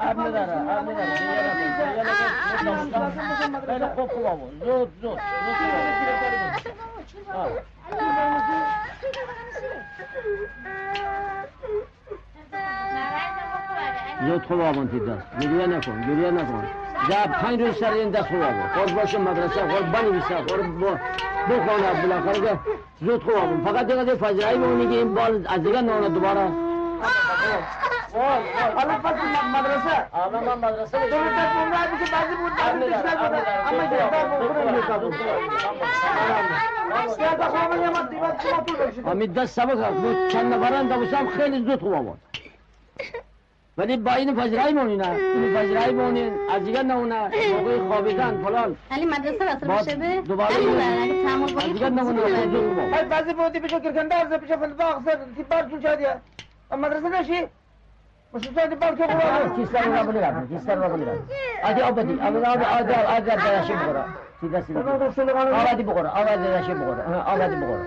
[0.00, 1.14] اب نداره اب نداره
[3.66, 5.18] خیلی خوب آبون زود زود
[14.26, 16.64] زود خوب آبون تی دست گریه نکن گریه نکن
[17.10, 20.80] جب پنج روز سر این دست خوب آبون خود باشه مدرسه خود بنویسه خود
[21.48, 22.58] بخونه بالاخره که
[23.00, 26.48] زود خوب آبون فقط دیگه فجرهی بونی که این بال از دیگه نانه دوباره
[28.76, 29.14] حالا پس
[29.54, 32.52] مدرسه حالا من مدرسه تو رو تک عمره که بعضی بود
[39.04, 42.18] اما امید دست سبک بود چند نفران دوستم خیلی زود خوب آمد
[43.78, 48.76] ولی با این فجرهی مونی نه این فجرهی مونی از دیگه نمونه موقع خوابیدن فلان
[48.90, 53.78] علی مدرسه واسه بعد باشه به دوباره از دیگه زود خوب آمد بعضی بودی بجو
[53.78, 56.16] کرکنده از پیش فلباق سر تیبار چون شادیه
[56.70, 57.46] مدرسه نشی
[58.34, 61.20] مش شادی بار که قرآن کیسر رو بلی رفت کیسر رو بلی رفت
[61.64, 64.04] آدی آبادی آبادی آبادی آبادی درشی بخوره
[64.40, 67.86] سیده سیده آبادی بخوره آبادی درشی بخوره آبادی بخوره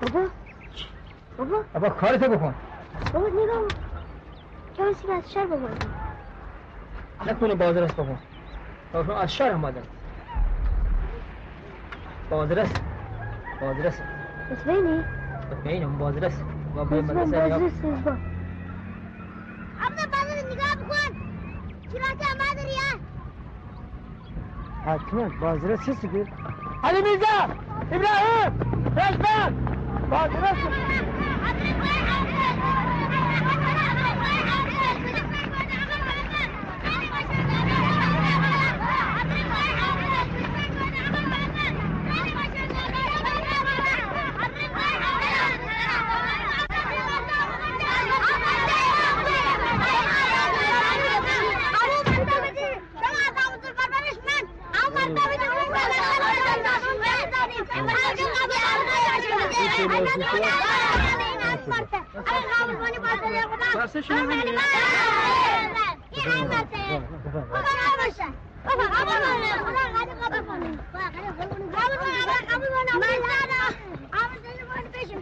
[0.00, 0.28] بابا
[1.38, 2.54] بابا بابا کارتو بکن.
[3.12, 3.66] بابا نگاه
[4.78, 5.68] کسی از شر بابا.
[7.26, 8.14] نکنه بازر است بابا.
[8.92, 9.82] بابا از شهر آمدن
[12.30, 12.58] بازر
[13.62, 14.02] است بازر است
[14.50, 15.04] بس بینی
[15.64, 16.44] اینم بازر است
[16.74, 18.16] بابا بس مدرسه نگاه بابا
[19.80, 21.16] عبد بازر نگاه بکن.
[21.92, 23.00] چرا که آمد ریا
[24.84, 25.28] حتما.
[25.40, 26.28] بازره چی سپید
[26.84, 27.54] علی میرزا
[27.92, 28.52] ابراهیم
[62.22, 67.00] قبول کنی باید بده خدا بسه شما من این هم بسه
[67.50, 68.28] خدا نباشه
[68.64, 70.78] خدا قبول کنی خدا قدی قبول کنی
[71.72, 72.20] قبول کنی
[72.50, 73.60] قبول کنی من زده
[74.12, 75.20] قبول کنی باید بشیم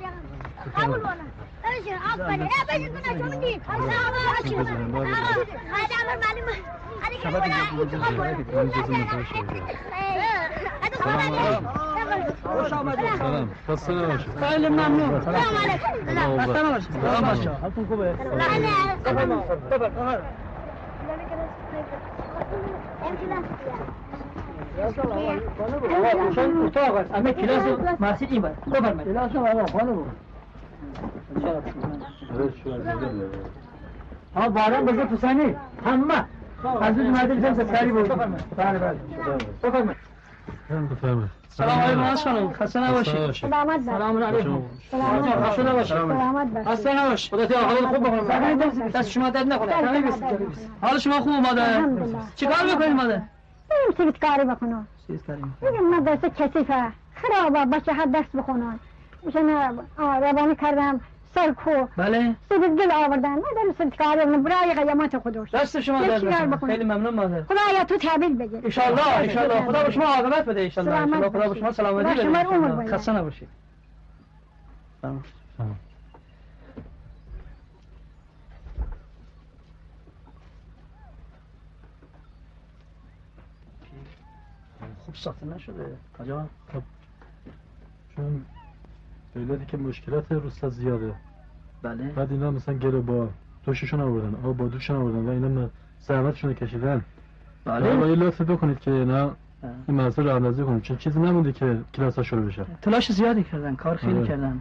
[0.76, 1.26] قبول کنی
[1.64, 3.84] بشین آفرین نه بشین کنه شما دید بشین خدا
[6.00, 6.56] امر معلومه
[7.02, 7.44] خدا که بلا
[7.82, 8.14] انتقال
[11.28, 11.95] کنه
[12.46, 16.38] خوش آمدید سلام خسته نباشید خیلی ممنون سلام علیکم.
[16.38, 18.14] خسته نباشید سلام باشید حالتون خوبه
[26.16, 27.62] روشن اتاق است همه کلاس
[28.00, 30.04] مسجد این بر بفرمایید کلاس آقا خانم
[34.34, 36.24] ها باران بزر پسانی همه
[36.80, 38.98] از اون مدرسه هم سفری بود بفرمایید بله بله
[39.62, 40.05] بفرمایید
[40.70, 41.30] بفرمایید.
[41.48, 42.52] سلام علیکم از خانم.
[42.52, 43.32] خسته نباشید.
[43.32, 43.82] سلامت.
[43.82, 44.62] سلام علیکم.
[44.90, 45.96] سلامت خسته نباشید.
[45.96, 46.68] سلامت.
[46.68, 48.56] خسته نباش خدا تو حالت خوب بکنه
[48.90, 49.72] دست شما درد نکنه.
[50.80, 52.18] حال شما خوب الحمدلله.
[52.36, 53.22] چیکار می‌کنید مادر؟
[53.70, 56.92] بریم سویت کاری بکنم چیز کردیم بگیم مدرسه کثیفه.
[57.14, 58.78] خرابه بچه ها درس بخونن.
[59.22, 59.48] میشن
[59.98, 61.00] روانی کردم.
[61.36, 62.36] سرکو بله.
[62.48, 63.34] سویت گل آوردن.
[63.34, 67.42] ما در سویت کاری بکنم برای قیامت خودش؟ دست شما بکنم؟ خیلی ممنون مادر.
[67.42, 68.60] خدایا تو تحویل بگیر.
[68.64, 71.72] انشالله انشالله خدا به شما عاقبت بده انشالله سلامت انشالله خدا به شما.
[71.72, 72.96] سلامتی خدا بده.
[72.96, 73.48] خسته نباشید.
[85.06, 85.96] خوب ساخته نشده.
[86.18, 86.46] کجا؟
[88.16, 88.44] چون
[89.34, 91.14] دولتی که مشکلات روستا زیاده.
[91.86, 92.12] بله.
[92.16, 93.28] بعد اینا مثلا گلو با
[93.66, 95.68] دوششون آوردن آب با دوششون آوردن و اینا
[96.00, 97.04] زحمتشون رو کشیدن.
[97.64, 97.96] بله.
[98.00, 99.30] ولی لطف بکنید که اینا
[99.88, 100.82] این موضوع رو اندازه کنید.
[100.82, 104.26] چون چیزی نمونده که کلاس ها شروع بشه؟ تلاش زیادی کردن کار خیلی آره.
[104.26, 104.60] کردن.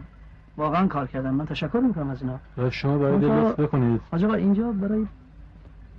[0.56, 1.30] واقعا کار کردن.
[1.30, 2.38] من تشکر می‌کنم از اینا.
[2.58, 4.00] و شما باید منتها- لطف بکنید.
[4.12, 5.06] آقا اینجا برای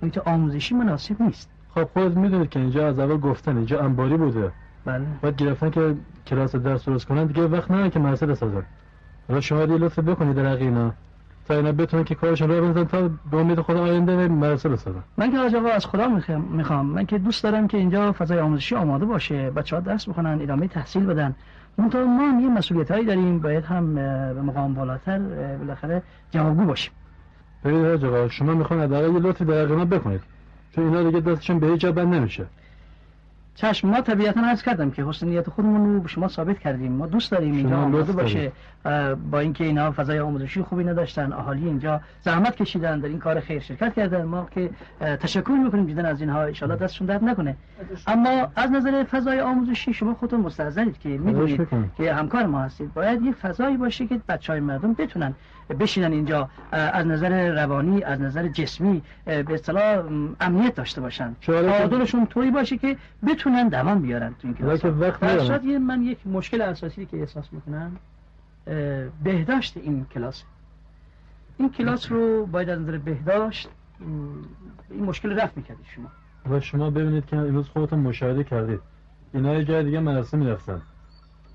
[0.02, 1.50] اینجا آموزشی مناسب نیست.
[1.74, 4.52] خب خودت می‌دونید که اینجا از اول گفتن اینجا انباری بوده.
[4.84, 5.04] بله.
[5.22, 5.94] باید گرفتن که
[6.26, 8.62] کلاس درس درست کنن دیگه وقت ندارن که مدرسه بسازن
[9.28, 10.92] حالا شما یه لطف بکنید در اینا.
[11.48, 15.30] تا اینا بتونن که کارشون رو بزنن تا به امید خدا آینده مدرسه بسازن من
[15.30, 16.08] که آقا از خدا
[16.50, 16.86] می‌خوام.
[16.86, 19.50] من که دوست دارم که اینجا فضای آموزشی آماده باشه.
[19.50, 21.34] بچه ها درس بخونن ادامه تحصیل بدن.
[21.78, 23.38] منتها ما هم یه مسئولیت هایی داریم.
[23.38, 23.94] باید هم
[24.34, 25.18] به مقام بالاتر
[25.58, 26.92] بالاخره جوابگو باشیم.
[27.64, 30.20] ببینید آقا شما می‌خوان حداقل یه لطفی در بکنید.
[30.74, 32.46] چون اینا دیگه دستشون به هیچ جا بند نمیشه.
[33.60, 36.92] چشم ما طبیعتا عرض کردم که حسن نیت خودمون رو به شما ثابت کردیم.
[36.92, 38.52] ما دوست داریم اینجا آماده باشه
[39.30, 43.60] با اینکه اینا فضای آموزشی خوبی نداشتن اهالی اینجا زحمت کشیدن در این کار خیر
[43.60, 44.24] شرکت کردن.
[44.24, 44.70] ما که
[45.00, 47.56] تشکر می‌کنیم جدا از اینها ان دستشون درد نکنه.
[48.06, 51.68] اما از نظر فضای آموزشی شما خودتون مستحضرید که می‌دونید.
[51.96, 52.94] که همکار ما هستید.
[52.94, 55.34] باید یه فضایی باشه که بچه های مردم بتونن
[55.74, 60.04] بشینن اینجا از نظر روانی از نظر جسمی به اصطلاح
[60.40, 61.36] امنیت داشته باشن.
[61.40, 62.96] تعادلشون طوری باشه که
[63.26, 64.84] بتونن دوام بیارن تو این کلاس.
[64.84, 65.22] وقت
[65.80, 67.96] من یک مشکل اساسی که احساس می‌کنم
[69.24, 70.42] بهداشت این کلاس.
[71.56, 73.68] این کلاس رو باید از نظر بهداشت
[74.90, 76.08] این مشکل رفت می‌کردید شما.
[76.50, 78.80] و شما ببینید که امروز خودتون مشاهده کردید.
[79.34, 80.82] اینا یه جای دیگه مدرسه می‌رفتن.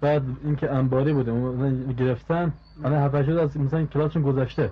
[0.04, 1.34] بعد اینکه انباری بوده
[1.94, 2.54] گرفتن
[2.84, 4.72] الان هفت شد از مثلا کلاسشون گذشته.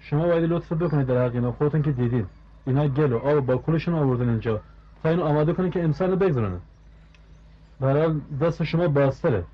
[0.00, 2.26] شما باید لطف بکنید در حق اینا خودتون که دیدید
[2.66, 4.60] اینا گل و آب و باکولشون آوردن اینجا.
[5.02, 6.60] تا اینو آماده کنید که امسال رو بگذارن
[7.80, 9.44] برای دست شما بازتره.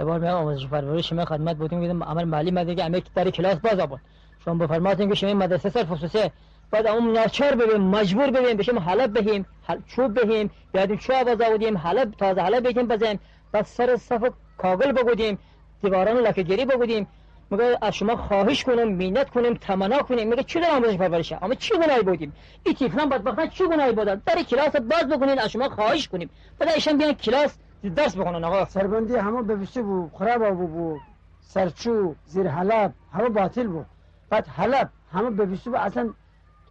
[0.00, 3.30] یه بار میام آموزش پرورش شما خدمت بودیم دیدم عمل مالی مده که همه در
[3.30, 4.00] کلاس باز آباد.
[4.44, 6.30] شما بفرمایید که شما این مدرسه صرف خصوصی
[6.70, 9.78] بعد اون ناچار ببین مجبور ببین بشیم حلب بهیم حل...
[9.86, 13.20] چوب بهیم بیادیم چوب باز آودیم حلب تازه حلب بهیم بزنیم.
[13.52, 14.32] بعد سر صف
[14.62, 15.38] کاغل بگودیم
[15.82, 17.06] دیواران لکه گری بگودیم.
[17.50, 20.28] میگه از شما خواهش کنم مینت کنم تمنا کنیم.
[20.28, 22.32] میگه چی دارم آموزش پرورشه اما چی گناهی بودیم؟
[22.64, 26.30] این تیفلان بدبختان چی گناهی بودن؟ در کلاس باز بکنین از شما خواهش کنیم.
[26.58, 27.58] بعد ایشان بیان کلاس
[27.96, 28.64] درس بخونن آقا.
[28.64, 31.00] سربندی همه ببسته بود خراب بود بود
[31.40, 33.86] سرچو زیر حلب همه باطل بود
[34.30, 36.10] بعد حلب همه ببسته بود اصلا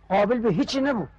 [0.09, 1.09] قابل به هیچی نبود.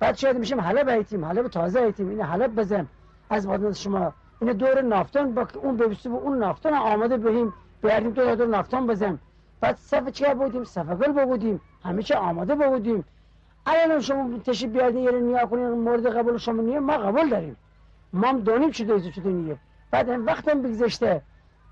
[0.00, 2.86] بعد شاید میشیم حلب ایتیم حلب تازه ایتیم این حلب بزن.
[3.30, 7.52] از شما این دور نافتان با اون ببسته بود اون نافتان آماده بهیم.
[7.82, 9.18] بیاریم دور دور نافتان بزن
[9.60, 11.60] بعد صف چیکار بودیم؟ صف گل بودیم.
[11.84, 13.04] همه چی آماده بودیم.
[13.66, 17.56] الان شما تشریف بیارین یه نیا کنین مورد قبول شما نیه ما قبول داریم.
[18.12, 19.56] ما هم دانیم چه دویزو چه دونیه
[19.90, 21.22] بعد هم وقت هم بگذشته.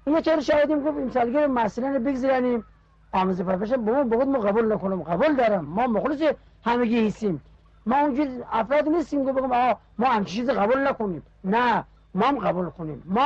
[0.06, 2.64] اینه چرا شاهدیم گفت امسالگیر مسئله رو بگذرانیم.
[3.12, 5.02] آموزه پرورش با ما قبول نکنم.
[5.02, 5.64] قبول دارم.
[5.64, 6.32] ما مخلص
[6.64, 7.42] همگی هستیم.
[7.86, 11.22] ما اونجور افراد نیستیم که بگم آه ما همچین چیز قبول نکنیم.
[11.44, 11.84] نه.
[12.14, 13.02] ما هم قبول کنیم.
[13.06, 13.20] ما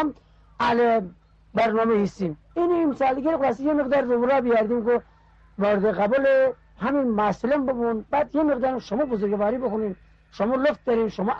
[0.60, 1.14] هم
[1.54, 2.38] برنامه هستیم.
[2.54, 5.02] این امسالگیر خلاصی یه مقدار را بیاردیم که
[5.58, 9.96] وارد قبول همین مسلم ببون بعد یه مقدار شما بزرگواری بکنین.
[10.30, 11.36] شما لفت دارین شما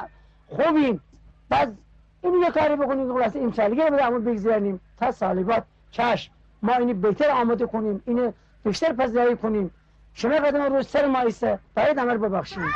[0.47, 1.01] خوبین.
[1.49, 1.79] بعد
[2.23, 6.33] این یه کاری بکنیم که خلاص این سالگی رو همون تا سال بعد چشم.
[6.63, 8.03] ما اینی بهتر آماده کنیم.
[8.07, 8.33] اینو
[8.65, 9.71] بیشتر پذیرایی کنیم.
[10.15, 12.75] شما قدم روز سر ما ایسته باید عمل ببخشیم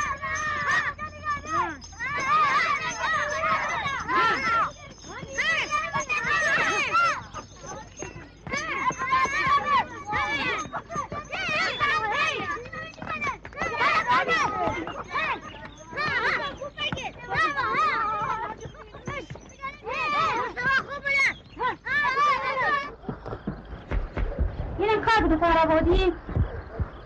[24.78, 26.12] اینم کار بوده فرابادی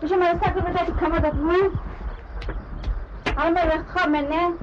[0.01, 1.71] بشه مرا سب بده که کما دادم
[3.37, 4.53] حالا به وقت خواب منه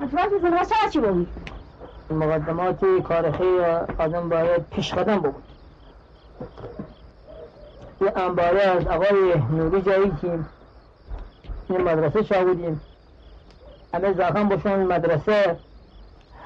[0.00, 0.28] اتفاق
[1.12, 1.28] بود
[2.10, 3.62] مقدمات کار خیر
[3.98, 5.34] آدم باید پیش قدم بود
[8.00, 10.38] یه انباره از آقای نوری جایی که
[11.68, 12.80] این مدرسه چا بودیم.
[13.94, 15.56] همه زاخم باشون مدرسه.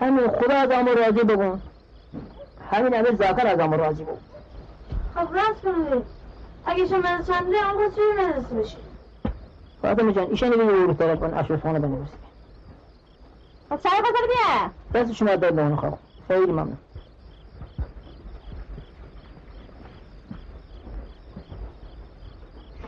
[0.00, 1.62] همین خدا از همون راضی بگون
[2.70, 4.18] همین همه زاکر از همون راضی بود
[5.14, 5.76] خب راست
[6.66, 8.76] اگه شما چنده آقا چی ندست بشه؟
[9.82, 11.78] فاطمه جان ایشان دیگه یورو طرف کن اشرف خانه
[13.70, 15.02] خب سعی خاطر بیا.
[15.02, 15.98] دست شما داد به اون خواه
[16.28, 16.76] خیلی ممنون.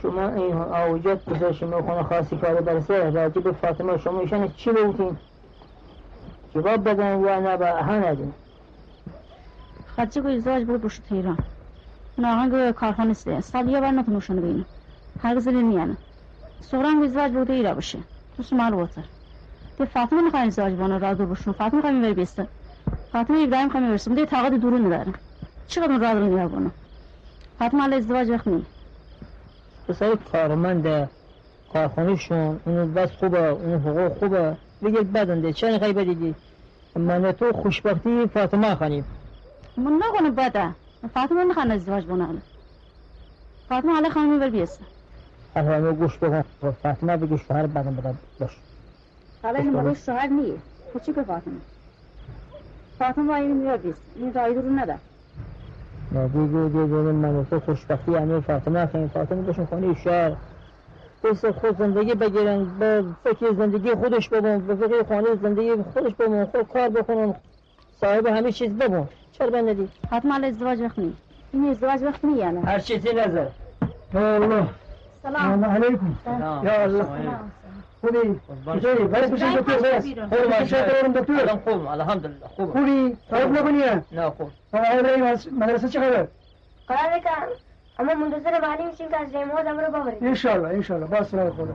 [0.03, 5.17] شما این آوجات بسر شما خونه خاصی کار برسه به فاطمه شما ایشان چی بودین
[6.55, 8.33] جواب بدن یا نه به ها ندین
[9.97, 11.39] خرچه که ازدواج بود بشت تهران.
[12.19, 13.41] اون آقا که کارخانه است.
[13.41, 14.65] سال یه بار نتونو شنو بینم
[15.23, 15.97] هرگز نمیانه
[16.61, 17.99] سوران ازدواج بوده ایرا باشه.
[18.37, 19.03] تو سمال واتر.
[19.83, 22.49] ده فاطمه می‌خواه ازدواج بانه را دور بشون فاطمه می‌خواه می‌بری بیسته
[23.13, 25.13] فاطمه ابراهیم می‌خواه میبرسه ده طاقت دورو نداره
[25.67, 26.71] چقدر را دور نیار بانه
[27.59, 28.67] فاطمه علی ازدواج وقت نی
[29.89, 31.11] پسر کارمند
[31.73, 34.57] کارخانهشون اونو بس خوبه اونو حقوق خوبه.
[34.83, 36.35] بگید بدنده چه نخوای بدیدی
[36.97, 39.05] من تو خوشبختی فاطمه خانیم
[39.77, 40.75] من نکنه بده.
[41.15, 42.43] فاطمه نخواه ازدواج بانه
[43.69, 44.85] فاطمه علی خانم میبر بیسته
[45.57, 46.45] همه گوش بکن.
[46.83, 48.51] فاطمه بگی شوهر بدن بدن باش.
[49.43, 50.55] حالا این موقع شوهر نیه
[50.93, 51.55] کوچیک فاطمه
[52.98, 54.98] فاطمه با این میاد بیست این رای رو نده.
[56.12, 60.32] نه دیگه دیگه من تو خوشبختی همه فاطمه خیلی فاطمه بشون خانه شهر
[61.24, 66.44] بس خود زندگی بگیرن به فکر زندگی خودش ببون به فکر خانه زندگی خودش ببون
[66.44, 67.35] خود کار بکنن.
[68.01, 71.12] صاحب همه چیز ببون چرا بندی علی ازدواج وقت نی
[71.52, 73.47] این ازدواج وقت نی یعنی هر چیزی نظر.
[74.14, 74.66] الله
[75.23, 75.64] سلام.
[75.64, 76.14] علیکم.
[76.64, 77.06] یا الله.
[78.03, 78.41] خوبی
[78.81, 83.53] چطوری باید بشین دکتر بس خوبی باشه دارم دکتر الان خوب الحمدلله خوب خوبی صاحب
[83.53, 86.29] نکنیه نه خوب آقا ابراهیم از مدرسه چه خبر
[86.89, 87.29] قراره که
[87.99, 91.74] اما منتظر ولی میشیم که از ریموز هم رو ببریم انشالله انشالله با سلامت خدا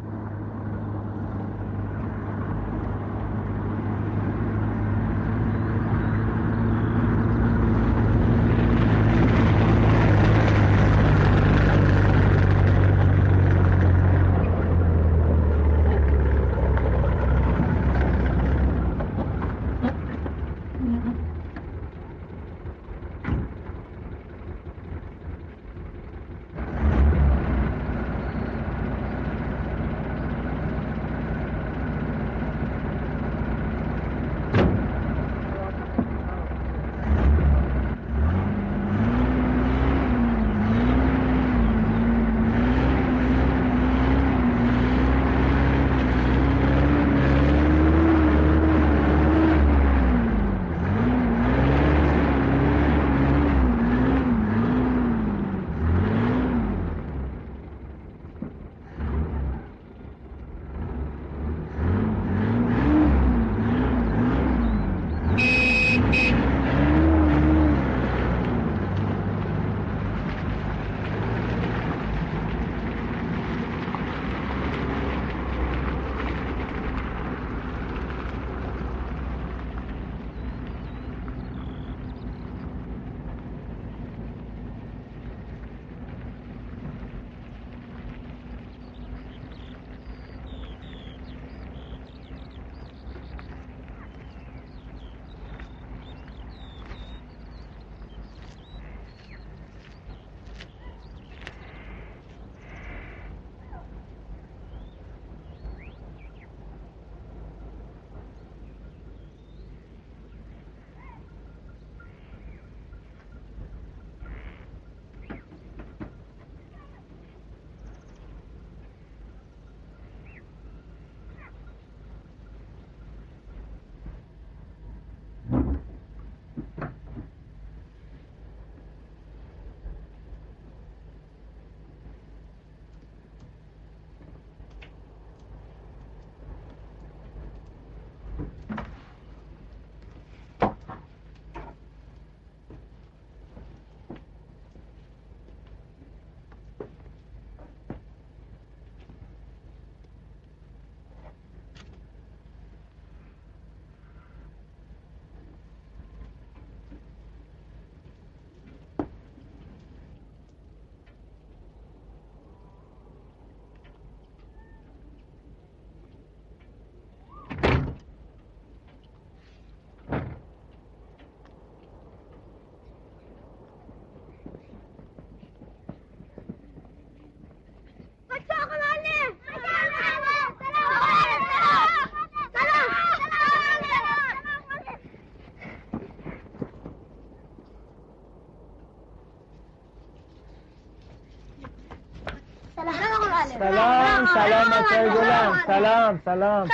[193.45, 196.67] سلام سلام بچه گلم سلام سلام.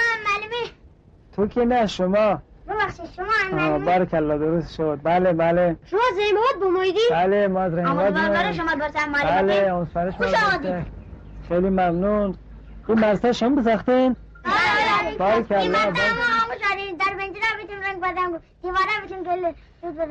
[1.31, 4.99] تو که نه شما؟ ببخشید شما آه، معلمی بارک الله درست شد.
[5.03, 5.75] بله بله.
[5.85, 8.51] شما زیموت بمویدی بله ما از اما برای می‌آییم.
[8.53, 10.55] شما بله معلمی آموزپرش خوش مدرسه.
[10.55, 10.85] آمدید.
[11.49, 12.35] خیلی ممنون.
[12.87, 14.15] این مرسه شما بساختین
[15.19, 15.99] بارک الله این بارک-
[16.43, 19.51] آموز داریم در بنجره بیتیم رنگ بدن دیواره بیتیم گل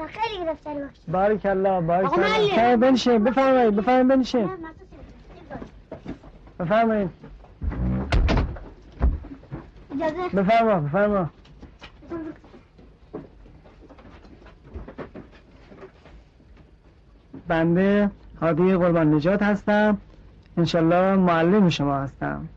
[0.06, 4.50] خیلی گرفتاری باشه بارک الله بارک الله بنشین بفرمایید بفرمایید بنشین.
[6.62, 7.10] بفرمایید.
[9.94, 10.36] اجازه.
[10.36, 11.30] بفرما بفرما.
[17.48, 18.10] بنده
[18.40, 19.98] هادی قربان نجات هستم.
[20.56, 22.48] انشالله معلم شما هستم.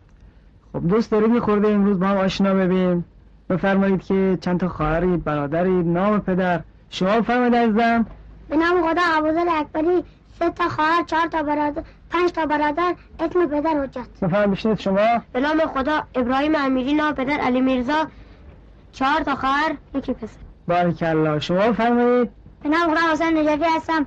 [0.73, 3.03] خب دوست دارید یه خورده امروز با هم آشنا ببین.
[3.49, 6.61] بفرمایید که چند تا خواهرید برادرید نام پدر.
[6.90, 8.06] شما بفرمایید عزیزم.
[8.49, 10.03] به نام خدا ابوذر اکبری
[10.40, 11.84] سه تا خواهر چهار تا برادر.
[12.10, 14.07] پنج تا برادر اسم پدر حجت.
[14.22, 18.07] بفرمایید بشنید شما؟ به نام خدا ابراهیم امیری نام پدر علی میرزا.
[18.91, 20.38] چهار تا خواهر یکی پسر.
[20.68, 21.40] بارک الله.
[21.40, 22.30] شما بفرمایید.
[22.64, 24.06] به نام خدا حسین نجفی هستم.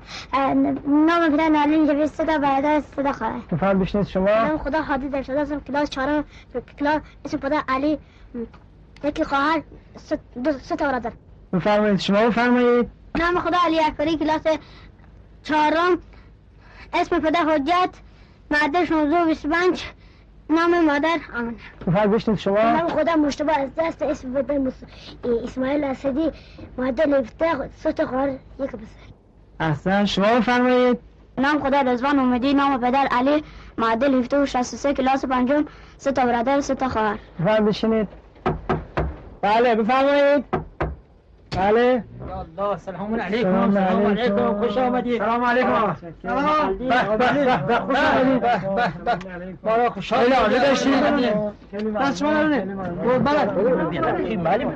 [0.87, 3.41] نام پدر نالی نجفی سه تا برادر سه تا خواهر.
[3.53, 5.61] بفرمایید بشنید به شما نام خدا حادی در شده هستم.
[5.61, 6.25] کلاس چهارم
[6.79, 7.99] کلاس اسم پدر علی.
[9.05, 9.63] یکی خواهر
[9.97, 11.13] سه تا برادر.
[11.53, 12.89] بفرمایید شما بفرمایید.
[13.13, 14.59] به نام خدا علی اکبری کلاس
[15.43, 15.99] چهارم.
[16.93, 17.91] اسم پدر حجت
[18.51, 19.85] معدل 16 و 25
[20.51, 21.55] نام مادر آمنه
[21.87, 22.63] بفرمایید بشنید شما.
[22.73, 24.73] نام خدا مشتبه از دست اسم پدر مس...
[25.45, 26.31] اسماعیل اسدی
[26.79, 28.79] 17 سه تا خواهر یک پسر.
[29.61, 30.05] احسن.
[30.05, 30.99] شما بفرمایید.
[31.39, 33.45] نام خدا رضوان امیدی نام پدر علی
[33.79, 35.65] معدل 17 و 63 کلاس پنجم
[35.99, 37.19] سه تا برادر سه تا خواهر.
[37.41, 38.09] بفرمایید بشینید
[39.43, 40.45] بله بفرمایید.
[41.59, 42.05] بله.
[42.59, 44.59] الله سلام علیکم سلام علیکم.
[44.61, 45.19] خوش آمدید.
[45.19, 45.97] سلام علیکم.
[46.23, 46.79] سلام.
[46.79, 48.41] به به به به خوش آمدید.
[48.41, 48.61] به
[49.05, 49.19] به
[49.65, 50.93] ما را خیلی عالی داشتیم
[52.01, 52.65] دست شما رو نه
[53.19, 53.59] بله
[54.19, 54.67] این بله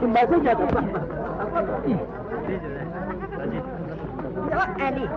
[0.00, 0.28] این بله
[4.52, 5.08] علی.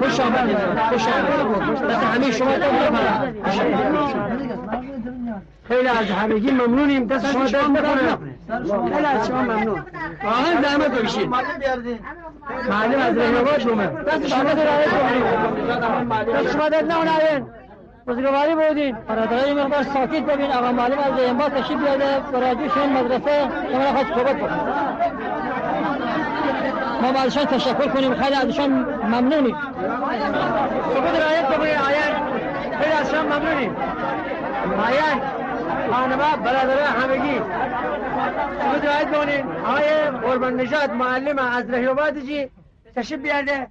[0.00, 0.56] خوش آمدید.
[0.90, 1.86] خوش آمدید.
[1.88, 2.50] دست همه شما
[5.68, 7.06] خیلی از همگی ممنونیم.
[7.06, 8.18] دست شما درد نکنه.
[8.94, 9.82] خیلی از شما ممنون.
[10.24, 11.28] واقعا زحمت بکشید.
[11.28, 16.32] معلم از رهنماش اومد دست شما درد نکنه.
[16.32, 17.46] دست شما درد نکنه.
[18.06, 18.96] بزرگواری بودین.
[19.08, 20.52] برادرای مقدار ساکت ببین.
[20.52, 23.48] آقا معلم از رهنما تشریف بیاده براجوشون مدرسه.
[23.72, 24.50] شما را خواست صحبت کنیم
[27.02, 28.14] ما با ازشان تشکر کنیم.
[28.14, 28.70] خیلی ازشان
[29.04, 29.56] ممنونیم.
[30.94, 32.14] سکوت رعایت بکنید آیان
[32.80, 33.76] خیلی از شما ممنونیم.
[34.72, 35.20] آیان
[35.92, 37.40] خانمه برادره همگی.
[38.60, 42.50] سکوت رعایت بکنید آقای قربان نژاد معلم از رهیوباد جی
[42.96, 43.66] تشریف بیارده.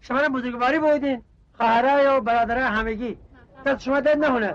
[0.00, 1.22] شما بزرگواری بودین.
[1.56, 3.18] خواهرای و برادره همگی.
[3.66, 4.54] دست شما داد نهونه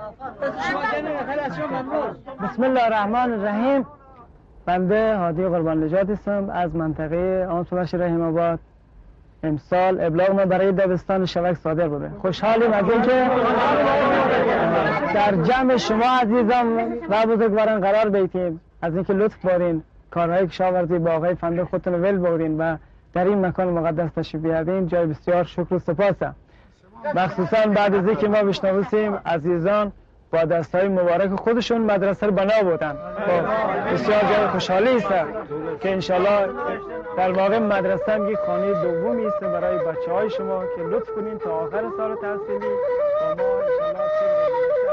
[0.71, 1.83] شما شما
[2.47, 3.87] بسم الله الرحمن الرحیم.
[4.65, 6.49] بنده هادی قربان نجات هستم.
[6.49, 8.59] از منطقه آموز بخش رحیم آباد.
[9.47, 12.11] امسال ابلاغ ما برای دبستان شوک صادر بوده.
[12.21, 13.29] خوشحالیم از اینکه
[15.13, 21.11] در جمع شما عزیزان و بزرگواران قرار بیتیم از اینکه لطف بارین کارهای کشاورزی با
[21.11, 22.77] آقای فنده خودتون ول بردین و
[23.13, 26.35] در این مکان مقدس تشریف بیاردین جای بسیار شکر و سپاسم.
[27.15, 29.91] مخصوصا بعد از اینکه ما بشنوسیم عزیزان
[30.35, 32.97] با دستهای مبارک خودشون مدرسه رو بنا بودن.
[33.25, 35.07] خب، بسیار جای خوشحالی است
[35.79, 36.49] که انشالله
[37.17, 41.39] در واقع مدرسه هم یک خانه دومی است برای بچه های شما که لطف کنین
[41.39, 42.67] تا آخر سال تحصیلی.
[43.21, 44.84] با ما انشالله